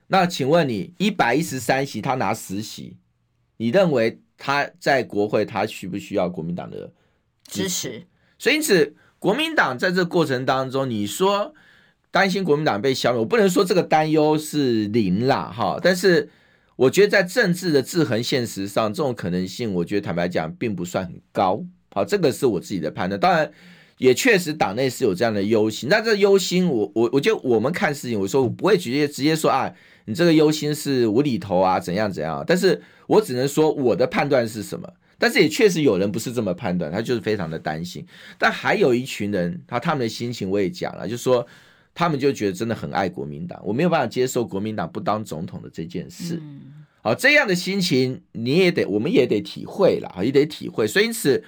[0.07, 2.97] 那请问你一百一十三席，他拿十席，
[3.57, 6.93] 你认为他在国会他需不需要国民党的
[7.47, 7.67] 支持？
[7.67, 8.07] 支持。
[8.37, 8.95] 所以因此。
[9.21, 11.53] 国民党在这过程当中，你说
[12.09, 15.79] 担心国民党被消灭，我不能说这个担忧是零啦，哈。
[15.79, 16.27] 但是
[16.75, 21.63] 我觉得在政治的制衡现实上，这种可能性，我觉得坦白讲并不算很高。
[21.93, 23.19] 好，这个是我自己的判断。
[23.19, 23.51] 当然，
[23.99, 25.87] 也确实党内是有这样的忧心。
[25.87, 29.71] 那这忧心，我我我觉得我们看事情，我说我不会直接直接说啊，
[30.05, 32.43] 你这个忧心是无厘头啊，怎样怎样。
[32.47, 34.91] 但是我只能说我的判断是什么。
[35.21, 38.03] 但是也确实有人不是这么判断，他就是非常的担心。
[38.39, 41.45] 但还有一群人，他他们的心情我也讲了，就是说
[41.93, 46.41] 他们就觉得真的很爱国民党，我没有办法接受国民党不当总统的这件事。
[47.03, 50.87] 好，这样的心情你也得，我们也得体会了，也得体会。
[50.87, 51.43] 所以因此，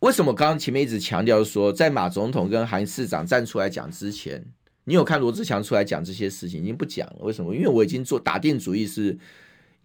[0.00, 4.44] 为什么刚刚前面一直强调说，在马总统跟韩市长站出来讲之前，
[4.84, 7.16] 你有看罗志强出来讲这些事情，已经不讲了。
[7.20, 7.54] 为什么？
[7.54, 9.18] 因为我已经做打定主意，是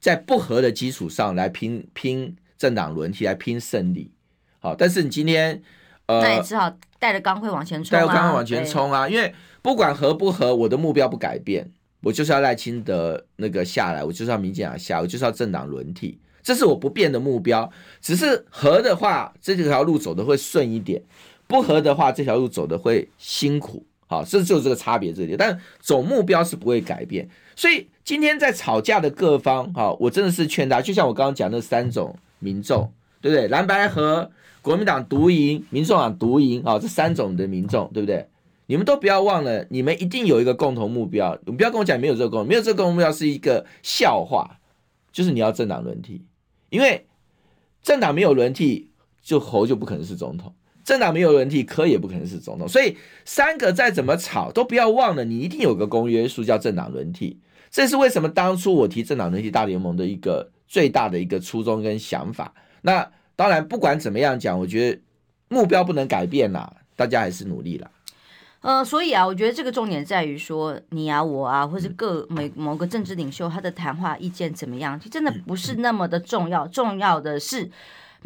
[0.01, 2.35] 在不和的基础上来拼拼。
[2.57, 4.11] 政党轮替来拼胜利，
[4.59, 5.61] 好，但是你今天，
[6.07, 9.07] 呃，那也只好带着钢盔往前冲，带着钢盔往前冲啊！
[9.07, 11.69] 因为不管合不合，我的目标不改变，
[12.01, 17.69] 我就是要赖清德那个下来，我就是要民进党下，我就是要政党轮替，这是我不变的目标。
[18.01, 21.01] 只是合的话，这条路走的会顺一点；
[21.47, 23.85] 不合的话，这条路走的会辛苦。
[24.09, 27.27] 好，这就是这个差别这里，但总目标是不会改变。
[27.57, 33.47] 所以今天在吵架的各方，哈，我真的是劝大家，就像我刚刚讲那三种民众，对不对？
[33.47, 34.31] 蓝白和，
[34.61, 38.27] 国民党独赢，民众党独赢，啊，这三种的民众，对不对？
[38.67, 41.39] 你们都不要忘了，你们一定有一个共同目标。
[41.45, 44.59] 你不要跟我讲没有这个共，没有这个共同目标是一个笑话，
[45.11, 46.25] 就是你要政党轮替，
[46.69, 47.05] 因为
[47.81, 48.89] 政党没有轮替，
[49.21, 50.53] 就侯就不可能是总统。
[50.83, 57.39] 政党没有轮替，柯也不可能是总统，所以三个再怎么吵，都不要忘了，你一定有个公约数叫政党轮替。
[57.69, 62.53] 这是为什么当初我提政党轮替大联盟的一个最大的一个初衷跟想法。
[62.81, 64.99] 那当然，不管怎么样讲，我觉得
[65.47, 67.89] 目标不能改变啦，大家还是努力啦。
[68.61, 77.69] 呃，所以啊，我觉得这个重点在于说，你啊，我啊，或是各每某个政治领袖他的谈话意见怎么样，其实真的不是那么的重要，重要的是。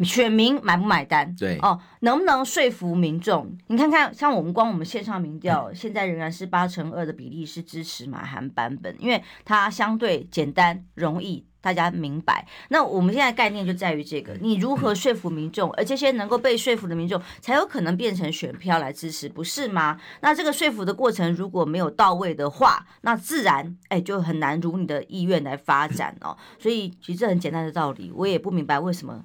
[0.00, 1.34] 选民买不买单？
[1.36, 3.56] 对哦，能不能说服民众？
[3.68, 12.46] 你看看，像我们光我们线上民调，嗯、现在仍然是八成二的比例是支持马韩版本，因为它相对简单、容易，大家明白。
[12.70, 20.00] 那我们现在概念就在于这个：你如何说服民众，而这些能够被说服的民众，才有可能变成选票来支持，不是吗？
[20.20, 26.36] 那这个说服的过程如果没有到位的话，那自然哎就很难如你的意愿来发展哦。
[26.58, 29.24] 所以其实这很简单的道理，我也不明白为什么。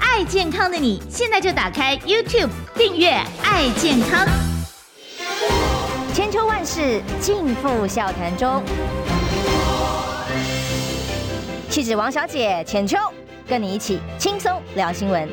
[0.00, 3.10] 爱健康的你，现在就打开 YouTube 订阅
[3.44, 4.26] “爱健康”。
[6.12, 8.62] 千秋万世尽付笑谈中。
[11.68, 12.98] 气质王小姐浅秋，
[13.46, 15.28] 跟你一起轻松聊新闻。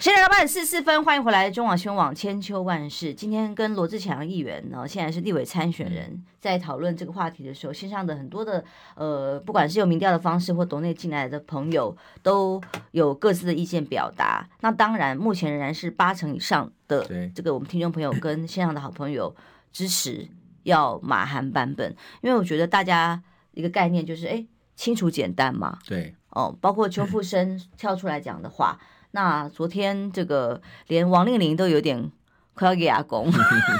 [0.00, 3.12] 现在八点四十四分，欢迎回来中广新闻网千秋万世。
[3.12, 12.58] 今天跟罗志强议员呢，现在是立委参选人，在讨论这个话题的时候，线上的很多的呃，不管是用民调的方式或国内进来的朋友，都
[12.92, 14.48] 有各自的意见表达。
[14.62, 19.36] 那当然，目前仍然是八成以上的这个我们听众朋友跟线上的好朋友
[19.70, 20.26] 支持
[20.62, 23.22] 要马韩版本，因为我觉得大家
[23.52, 25.78] 一个概念就是，哎，清楚简单嘛。
[25.86, 28.80] 对，哦，包括邱富生跳出来讲的话。
[29.12, 32.10] 那昨天这个连王令玲都有点
[32.54, 33.30] 快要给阿公，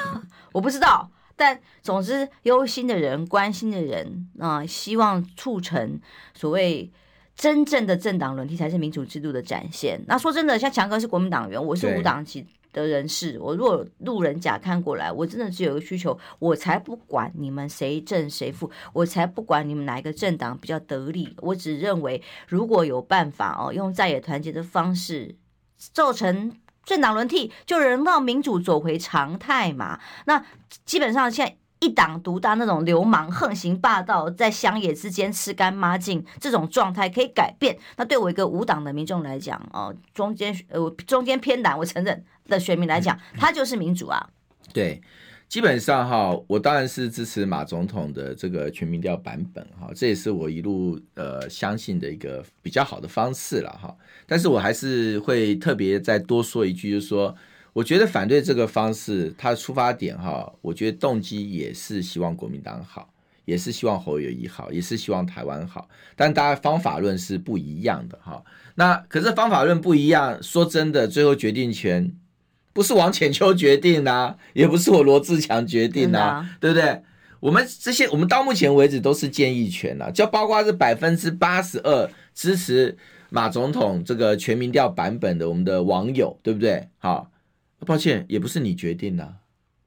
[0.52, 6.00] 我不知道，但总之忧心的人、关心的人啊、呃，希望促成
[6.34, 6.90] 所谓
[7.36, 10.02] 真正的政党轮替才是民主制度的展现。
[10.06, 12.46] 那说真的，像强哥是国民党员，我是无党籍。
[12.72, 25.36] 的人士，我如果路人甲看过来，我真的只有一个需求，我才不管你们谁正谁负，我才不管你们哪一个政党比较得力，我只认为如果有办法哦，用在野团结的方式
[25.78, 30.00] 造成政党轮替，就能让民主走回常态嘛。
[30.26, 30.44] 那
[30.84, 31.56] 基本上现在。
[31.80, 37.78] 一党独大那种流氓横行霸道，在乡野之间吃干抹净这种状态可以改变。
[37.96, 44.28] 那对我一个无党的民众来讲，哦，中间呃中间偏蓝，我承认的选民来讲，他就是民主啊。
[44.74, 45.00] 对，
[45.48, 53.96] 基本上哈，我当然是支持马总统的这个全民调版本哈，这也是我一路呃相信的一个比较好的方式了哈。
[54.26, 57.34] 但是我还是会特别再多说一句，就是说。
[57.72, 63.08] 我觉得反对这个方式，他的出发点哈，我觉得动机也是希望国民党好，
[63.44, 68.42] 也是希望侯友宜好，也是希望台湾好，但大家方法论是不一样的哈。
[68.74, 72.12] 那可是方法论不一样，说真的，最后决定权
[72.72, 77.02] 不是王浅秋决定啊，也不是我罗志强决定啊，啊对不对？
[77.38, 82.98] 我们这些，我们到目前为止都是建议权啊，就包括是百分之八十二支持
[83.28, 86.88] 马总统这个全民调版本的我们的网友，对不对？
[86.98, 87.30] 好。
[87.86, 89.36] 抱歉，也不是你决定的，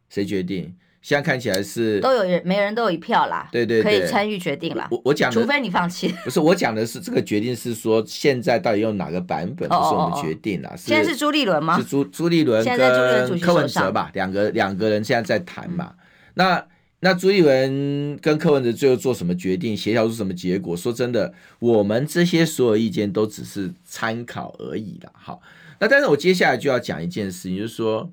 [0.09, 0.75] 谁决定？
[1.01, 3.49] 现在看起来是都有人，每人都有一票啦。
[3.51, 4.87] 对对对，可以参与决定啦。
[4.89, 6.07] 我我讲的，除非你放弃。
[6.23, 10.73] 不是我讲的是这个决定是说，现在到底用哪个版本，不是我们决定啦。
[10.79, 11.77] 现在是朱立伦吗？
[11.77, 15.93] 是朱朱立伦跟柯文哲吧，两个两个人现在在谈嘛。
[16.35, 16.65] 那
[17.01, 20.73] 那朱立伦跟柯文哲最后做什么决定，协调出什么结果？
[20.77, 25.11] 说真的，我们这些所有意见都只是参考而已啦。
[25.13, 25.41] 好。
[25.83, 28.09] 那但是我接下来就要讲一件事情，就是说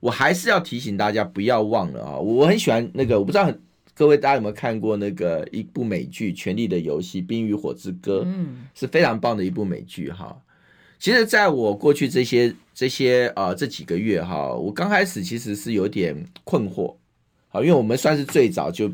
[0.00, 2.16] 我还是要提醒大家不要忘了啊！
[2.16, 3.52] 我很喜欢那个，我不知道
[3.94, 10.34] 各位大家有没有看过那个一部美剧《权力的游戏》《冰与火之歌》，嗯，是非常棒的一部美剧哈。
[10.98, 16.96] 其实，在我过去这些这些啊这几个月哈，我刚开始其实是有点困惑，
[17.48, 18.90] 好，因为我们算是最早就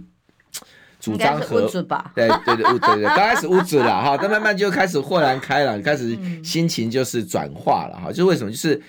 [1.01, 1.61] 主张和
[2.15, 8.09] 对对对对对，刚开始物质了哈，但慢慢就开始豁然开朗，开始心情就是转化了哈。
[8.09, 8.51] 就是为什么？
[8.51, 8.81] 就是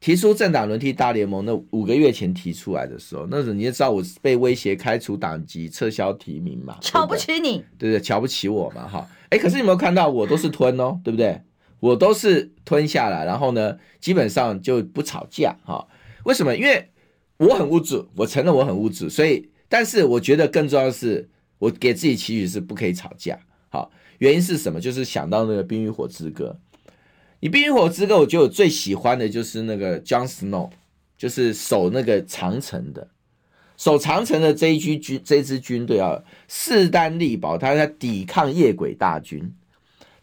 [0.00, 9.08] 提出政党轮替大联盟那五个月前提出来的时候，那时候你也知道我被威胁开除党籍、撤销提名嘛，瞧不起你，对对，瞧不起我嘛哈。
[9.30, 11.40] 哎，可是你有没有看到我都是吞哦，对不对？
[11.78, 15.86] 我都是吞下来，然后呢，基本上就不吵架哈。
[16.24, 16.56] 为什么？
[16.56, 16.90] 因为
[17.36, 21.28] 我很物质，我承认我很物质，所以，但是我觉得更重要的是。
[21.62, 23.38] 我给自己期许是不可以吵架，
[23.68, 23.88] 好，
[24.18, 24.80] 原因是什么？
[24.80, 26.58] 就是想到那个《冰与火之歌》，
[27.38, 30.70] 你《冰与火之歌》，我觉得我最喜欢的就是那个 John Snow，
[31.16, 33.06] 就是守那个长城的，
[33.76, 39.54] 守长城的这一支军，这支军队啊，势单力薄，他在抵抗夜鬼大军，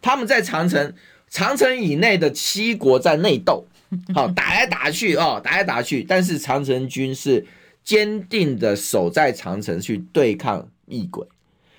[0.02, 0.92] 他们在长城
[1.30, 3.64] 长城以内的七国在内斗，
[4.14, 7.46] 好，打来打去哦，打来打去，但是长城军是
[7.82, 10.68] 坚定的守在长城去对抗。
[10.90, 11.26] 异鬼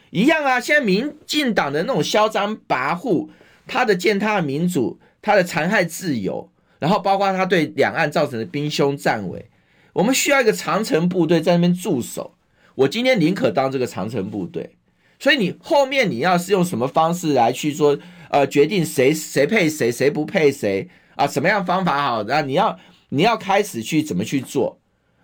[0.10, 0.60] 一样啊！
[0.60, 3.30] 现在民进党的那种嚣张跋扈，
[3.68, 6.50] 他的践踏民主，他的残害自由，
[6.80, 9.50] 然后包括他对两岸造成的兵凶战危，
[9.94, 12.36] 我们需要一个长城部队在那边驻守。
[12.76, 14.76] 我今天宁可当这个长城部队。
[15.20, 17.96] 所以你后面你要是用什么方式来去说，
[18.32, 21.28] 呃，决定谁谁配谁，谁不配谁啊？
[21.28, 22.24] 什么样方法好？
[22.24, 24.81] 那你要你要开始去怎么去做？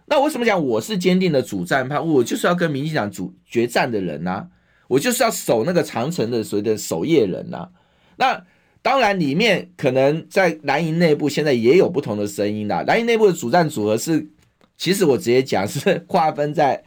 [0.09, 1.99] 那为什么讲我是坚定的主战派？
[1.99, 4.47] 我就是要跟民进党主决战的人呐、
[4.87, 7.67] 我就是要守那个长城的所谓的守夜人呐、
[8.15, 8.41] 那
[8.81, 12.85] 当然，里面可能在蓝营内部现在也有不同的声音啦。
[12.87, 14.29] 蓝营内部的主战组合是，
[14.77, 16.81] 其实我直接讲是 划分在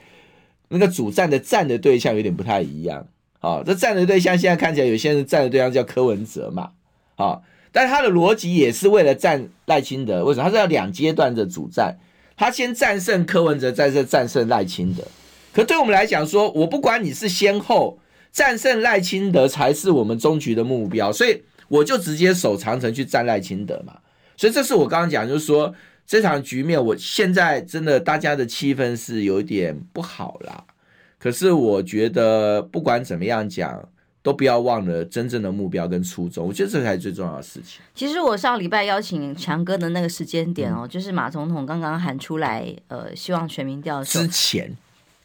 [0.68, 3.06] 那个主战的战的对象有点不太一样。
[3.38, 6.70] 好，这战的对象现在看起来有些人战的对象叫柯文哲嘛，
[7.16, 10.24] 好，但他的逻辑也是为了战赖清德。
[10.24, 10.44] 为什么？
[10.44, 11.98] 他是要两阶段的主战。
[12.40, 15.04] 他先战胜柯文哲，再是战胜赖清德。
[15.52, 17.98] 可对我们来讲说，说我不管你是先后
[18.32, 21.12] 战胜赖清德，才是我们终局的目标。
[21.12, 23.98] 所以我就直接守长城去战赖清德嘛。
[24.38, 25.74] 所以这是我刚刚讲，就是说
[26.06, 30.64] 这场局面，我现在真的大家的气氛是有点不好啦。
[31.18, 33.86] 可是我觉得不管怎么样讲。
[34.22, 37.80] 都不要忘了真正的目标跟初衷，我觉得这才是最重要的事情。
[37.94, 44.76] 其实我上礼拜邀请强哥的那个时间点哦，嗯、就是马总统刚刚喊出来，呃，希望全民调之前。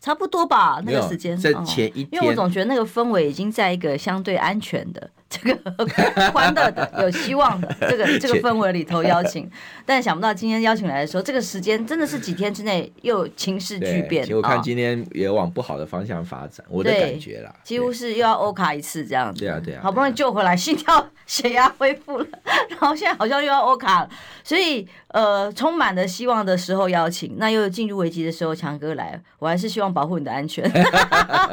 [0.01, 5.09] 差不多吧，那个时间在前一天，因为我总觉得那个氛围已经在一个相对安全的、
[5.41, 9.49] 这个 欢乐的、有希望的这个 这个氛围里头邀请，
[9.85, 14.23] 但想不到今天邀请来的时候，这个时间真的是几天之内又情势巨变。
[14.23, 19.39] 其实我看今天也往不好的方向发展，我的感觉啦，几乎是又要欧卡一次这样子。
[19.39, 22.27] 对啊对啊，好不容易救回来，心跳血压恢复了，
[22.69, 24.09] 然后现在好像又要欧卡了，
[24.43, 24.87] 所以。
[25.15, 30.69] 呃，充满了希望的时候邀请，那又进入危机的时候，强哥来，我还是希望保护你的安全。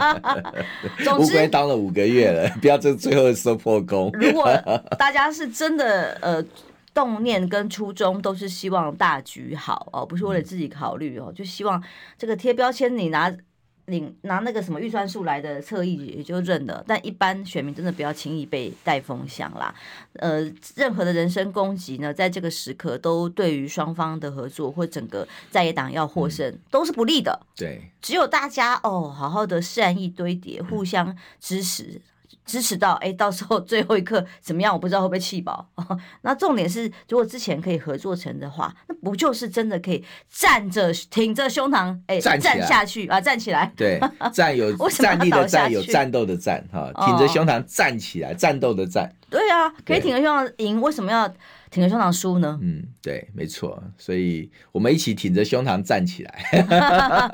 [1.05, 4.11] 总之，乌龟当了五个月了，不要这最后说破功。
[4.15, 4.53] 如果
[4.99, 6.45] 大家是真的呃
[6.93, 11.81] 动念跟初衷都是希望大局好哦，不是为了自己考虑哦，就希望
[12.19, 13.33] 这个贴标签你拿。
[13.93, 19.73] 领拿那个什么预算数来的侧翼也就认了，但一般选民真的不要轻易被带风向啦。
[20.15, 27.39] 呃，任何的人身攻击呢，在这个时刻都对于双方的合作或整个在野党要获胜、嗯、都是不利的。
[27.55, 32.01] 对，只有大家哦，好好的善意堆叠，互相支持。
[32.45, 34.75] 嗯支持到哎，到时候最后一刻怎么样？
[34.75, 35.65] 我不知道会不会弃保。
[36.23, 43.21] 那重点是，如果之前可以合作成的话，那不就是真的可以站着挺着胸膛哎站下去啊？
[43.21, 44.01] 站起来，对，
[44.35, 49.09] 站有站立的站，有战斗的战哈，挺着胸膛站起来，战斗的战。
[49.31, 51.29] 对啊，可以挺着胸膛赢，为什么要
[51.71, 52.59] 挺着胸膛输呢？
[52.61, 56.45] 嗯，对，没错，所以我们一起挺着胸膛站起来。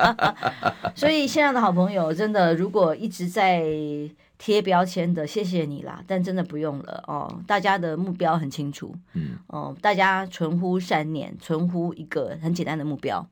[0.95, 3.65] 所以，现在的好朋友，真的如果一直在。
[4.39, 7.43] 贴标签的，谢谢你啦，但真的不用了哦。
[7.47, 13.27] 大家的目标很清楚，嗯，哦，大家存乎善念，存乎一个很简单的目标。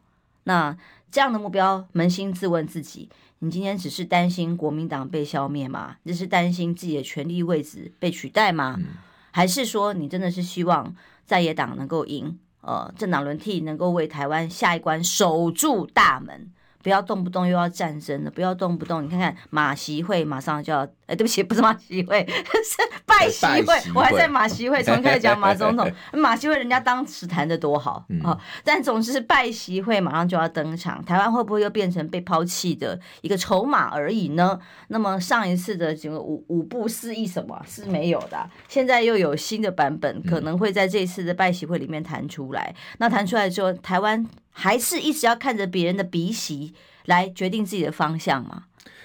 [0.44, 0.76] 那
[1.10, 5.96] 这样的目标，扪心自问自己：你今天只是担心国民党被消灭吗？
[6.04, 8.74] 只是担心自己的权力位置被取代吗？
[8.78, 8.86] 嗯、
[9.30, 10.94] 还是说你真的是希望
[11.24, 12.38] 在野党能够赢？
[12.62, 16.50] 呃，政党轮替能够为台湾下一关守住大门？
[16.86, 34.56] 不要动不动又要战争了，不要动不动，你看看马习会马上就要，哎，对不起，不是马习会，是拜习会，我还在马习会，从开始讲马总统， 马习会人家当时谈的多好啊，嗯哦，但总之是拜习会马上就要登场，台湾会不会又变成被抛弃的一个筹码而已呢？
[34.86, 44.24] 那么上一次的这个五五步四议什么是没有的，现在又有新的版本，可能会在这次的拜习会里面谈出来，那谈出来之后，台湾。
[44.58, 46.72] 还是一直要看着别人的鼻息
[47.04, 48.64] 来决定自己的方向吗？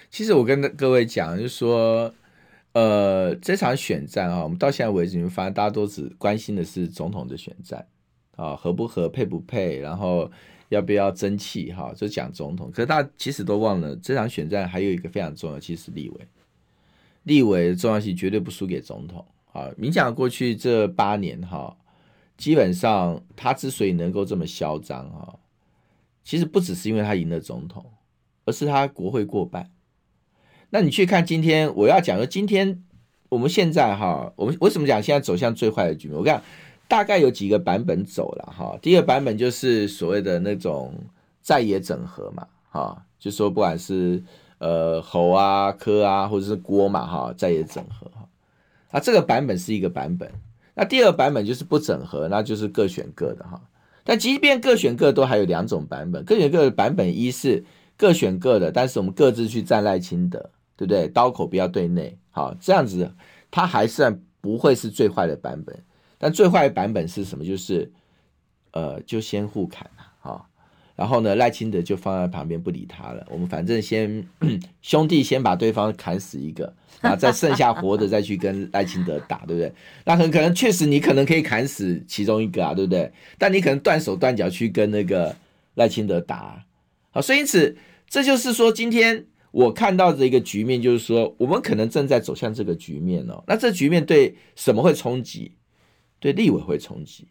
[0.10, 2.14] 其实我跟各位讲，就是说，
[2.72, 7.86] 呃，这场选战啊，我们到现在为止，你会发现大家都只关心的是总统的选战
[8.38, 10.32] 啊，合不合、配不配，然后
[10.70, 12.72] 要不要争气哈，就讲总统。
[12.72, 16.28] 可是大家其实都忘了，这场选战还有一个非常重要，其实是立委。
[17.24, 19.70] 立委的重要性绝对不输给总统啊！
[19.78, 21.78] 民进党过去这八年哈，
[22.36, 25.38] 基本上他之所以能够这么嚣张哈，
[26.24, 27.86] 其实不只是因为他赢了总统，
[28.46, 29.70] 而是他国会过半。
[30.70, 32.84] 那你去看今天，我要讲的今天
[33.30, 36.18] 我们现在哈，我们为什么讲现在走向最坏的局面？
[36.18, 36.42] 我看
[36.88, 38.78] 大概有几个版本走了哈。
[38.82, 40.94] 第一个版本就是所谓的那种
[41.42, 44.24] 在野整合嘛，哈，就说不管是。
[44.64, 48.30] 呃，侯啊、柯啊，或者是郭嘛，哈，在野整合哈。
[48.92, 50.32] 啊，这个版本是一个版本。
[50.76, 53.60] 那第二个版本就是不整合，那就是各选各的哈。
[54.04, 56.24] 但即便各选各，都还有两种版本。
[56.26, 57.64] 各选各的版本一是
[57.98, 60.40] 各选各的，但是我们各自去站赖清德，
[60.76, 61.08] 对不对？
[61.08, 63.12] 刀口不要对内，好，这样子
[63.50, 65.78] 它还算不会是最坏的版本。
[66.18, 67.44] 但最坏的版本是什么？
[67.44, 67.92] 就是
[68.72, 69.90] 呃，就先互砍
[70.22, 70.46] 啊，
[71.02, 73.26] 然后呢，赖清德就放在旁边不理他了。
[73.32, 74.24] 我们反正先
[74.84, 76.72] 兄弟先把对方砍死一个，
[77.02, 79.74] 然后再剩下活的再去跟赖清德打，对不对？
[80.06, 83.12] 那很可能确实你可能可以砍死其中一个啊，对不对？
[83.40, 85.36] 但你可能断手断脚去跟那个
[85.74, 86.64] 赖清德打。
[87.10, 87.76] 好，所以因此
[88.08, 93.44] 这就是说，今天我看到的一个局面，就是说我们可能正在走向这个局面哦。
[93.48, 95.54] 那这局面对什么会冲击？
[96.20, 97.28] 对立委会冲击。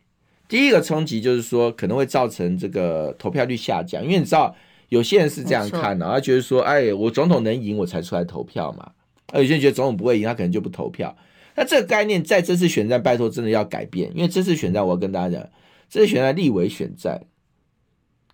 [0.51, 4.53] 第一个冲击就是说，可能会造成这个投票率下降，因为你知道
[4.89, 8.91] 有些人是这样看的，他觉得说，哎，我总统能赢我才出来投票嘛。
[9.33, 11.17] 而有些人觉得总统不会赢，他可能就不投票。
[11.55, 15.49] 那这个概念在这次选战，拜托真的要改变，因为这次选战我要跟大家讲，
[15.89, 17.23] 这次选战立委选战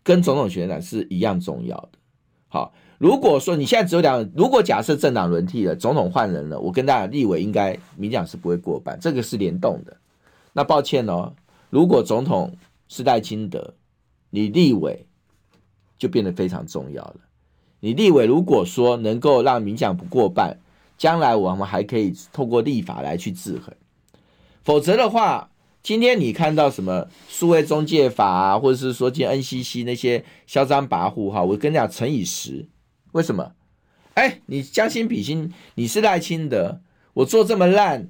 [0.03, 1.91] 跟总统选战是一样重要的。
[2.49, 9.95] 好，如果说你现在只有两，如果假设政党轮替了，总统换人了，我跟大家立委应该民进党是不会过半，这个是联动的。
[10.55, 11.35] 那抱歉哦。
[11.71, 12.57] 如果总统
[12.89, 13.75] 是赖清德，
[14.31, 15.07] 你立委
[15.99, 17.17] 就变得非常重要了。
[17.81, 20.59] 你立委如果说能够让民进党不过半，
[20.97, 23.75] 将来我们还可以透过立法来去制衡。
[24.65, 25.51] 否则的话，
[25.83, 32.67] 今天你看到什么数位中介法啊，或者是说今天 NCC 那些嚣张跋扈哈，我跟你讲乘以十，
[33.13, 33.53] 为什么？
[34.15, 36.81] 哎，你将心比心，你是赖清德，
[37.13, 38.09] 我做这么烂，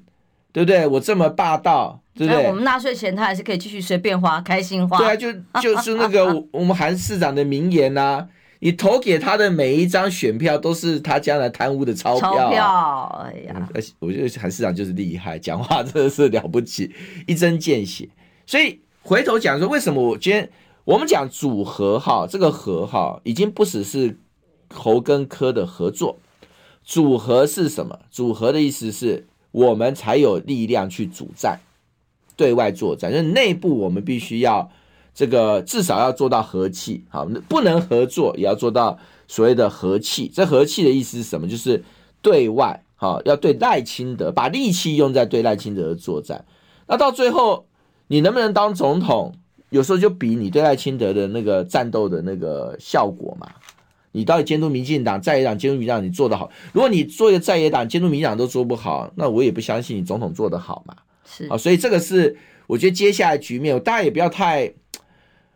[0.51, 0.87] 对不对？
[0.87, 2.01] 我这么霸道。
[2.17, 4.97] 对，对，我们纳税钱，他还是可以继续随便花，开心花。
[4.97, 8.27] 对啊，就就是那个 我们韩市长的名言呐、啊，
[8.59, 12.35] 你投给他的每一张选票，都是他将来贪污的钞票、啊。
[12.35, 16.91] 钞票，哎呀，而且我觉得韩市长就是厉害，讲话真的是了不起，
[17.27, 18.09] 一针见血。
[18.45, 20.49] 所以回头讲说，为什么我今天
[20.85, 24.17] 我们讲组合哈，这个合哈，已经不只是
[24.73, 26.17] 侯跟柯的合作，
[26.83, 27.99] 组合是什么？
[28.09, 31.59] 组合的意思是我们才有力量去主战。
[32.37, 34.71] 对外作战，就是内部我们必须要
[35.13, 40.31] 这个至少要做到和气，好，不能合作也要做到所谓的和气。
[40.33, 41.47] 这和气的意思是什么？
[41.47, 41.83] 就是
[42.21, 46.45] 对外好，要对赖清德，把力气用在对赖清德的作战。
[46.87, 47.65] 那到最后
[48.07, 49.33] 你能不能当总统，
[49.71, 53.49] 有时候就比你对赖清德的那个战斗的那个效果嘛。
[54.13, 56.49] 你到底监督民进党在野党监督民进党，你做得好。
[56.73, 60.95] 如果你做一个在野党监督民进党都做不好，那我也不相信你总统做得好嘛。
[61.29, 64.73] 是啊，所以这个是我觉得接下来局面，大家也不要太，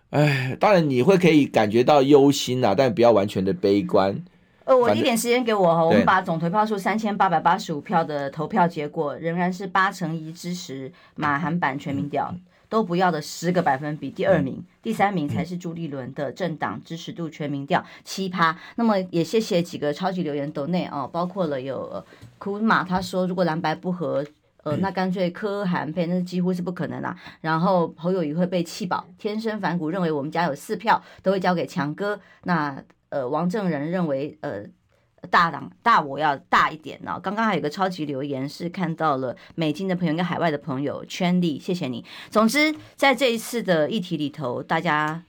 [0.10, 4.22] 哎，当然你会可以感觉到忧心啊，但不要完全的悲观。
[4.66, 18.56] 呃，我一点时间给我哈，我们把总投票数三千八百八十五票的投票结果，仍然是八成一支持马韩版全民调，嗯、都不要的十个百分比，第二名、嗯、第三名才是朱立伦的政党支持度全民调七趴。
[18.76, 22.06] 那么也谢谢几个超级留言抖内哦，包括了有
[22.38, 24.26] 库马他说如果蓝白不合。
[24.64, 27.16] 呃，那干脆柯韩配，那几乎是不可能啦。
[27.42, 32.20] 然后侯友宜会被气饱，天生反骨认为我们家有四票都会交给强哥。
[32.44, 34.64] 那呃，王正仁认为呃，
[35.30, 37.20] 大党大我要大一点呢。
[37.24, 42.06] 刚刚还有个超级留言是看到了美金的朋友跟海外的朋友圈里，谢谢你。
[42.30, 45.24] 总之，在这一次的议题里头，大家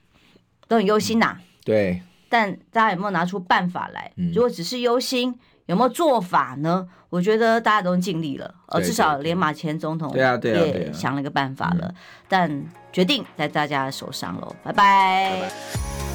[0.68, 1.40] 都很忧心呐、啊。
[1.64, 2.02] 对。
[2.28, 4.12] 但大家有没有拿出办法来？
[4.34, 5.38] 如果只是忧心。
[5.66, 6.88] 有没有做法呢？
[7.12, 11.94] 我觉得大家都尽力了，呃，至少连马前总统也想了个办法了，
[12.26, 12.50] 但
[12.90, 15.30] 决定在大家手上喽，拜拜。
[15.38, 16.11] 拜拜。